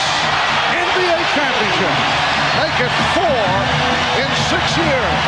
NBA 0.73 1.17
championship. 1.35 2.16
Four 2.77 3.23
in 4.21 4.29
six 4.49 4.77
years 4.77 5.23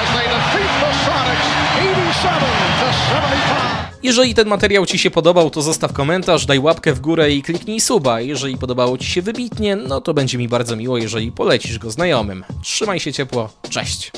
as 0.00 0.08
they 0.14 0.26
defeat 0.34 0.72
the 0.80 0.92
Sonics 1.04 1.46
87 1.78 2.40
to 2.80 2.92
75. 2.92 4.02
Jeżeli 4.02 4.34
ten 4.34 4.48
materiał 4.48 4.86
Ci 4.86 4.98
się 4.98 5.10
podobał, 5.10 5.50
to 5.50 5.62
zostaw 5.62 5.92
komentarz, 5.92 6.46
daj 6.46 6.58
łapkę 6.58 6.92
w 6.92 7.00
górę 7.00 7.30
i 7.30 7.42
kliknij 7.42 7.80
suba. 7.80 8.20
Jeżeli 8.20 8.56
podobało 8.56 8.98
Ci 8.98 9.06
się 9.06 9.22
wybitnie, 9.22 9.76
no 9.76 10.00
to 10.00 10.14
będzie 10.14 10.38
mi 10.38 10.48
bardzo 10.48 10.76
miło, 10.76 10.98
jeżeli 10.98 11.32
polecisz 11.32 11.78
go 11.78 11.90
znajomym. 11.90 12.44
Trzymaj 12.62 13.00
się 13.00 13.12
ciepło, 13.12 13.48
cześć! 13.70 14.12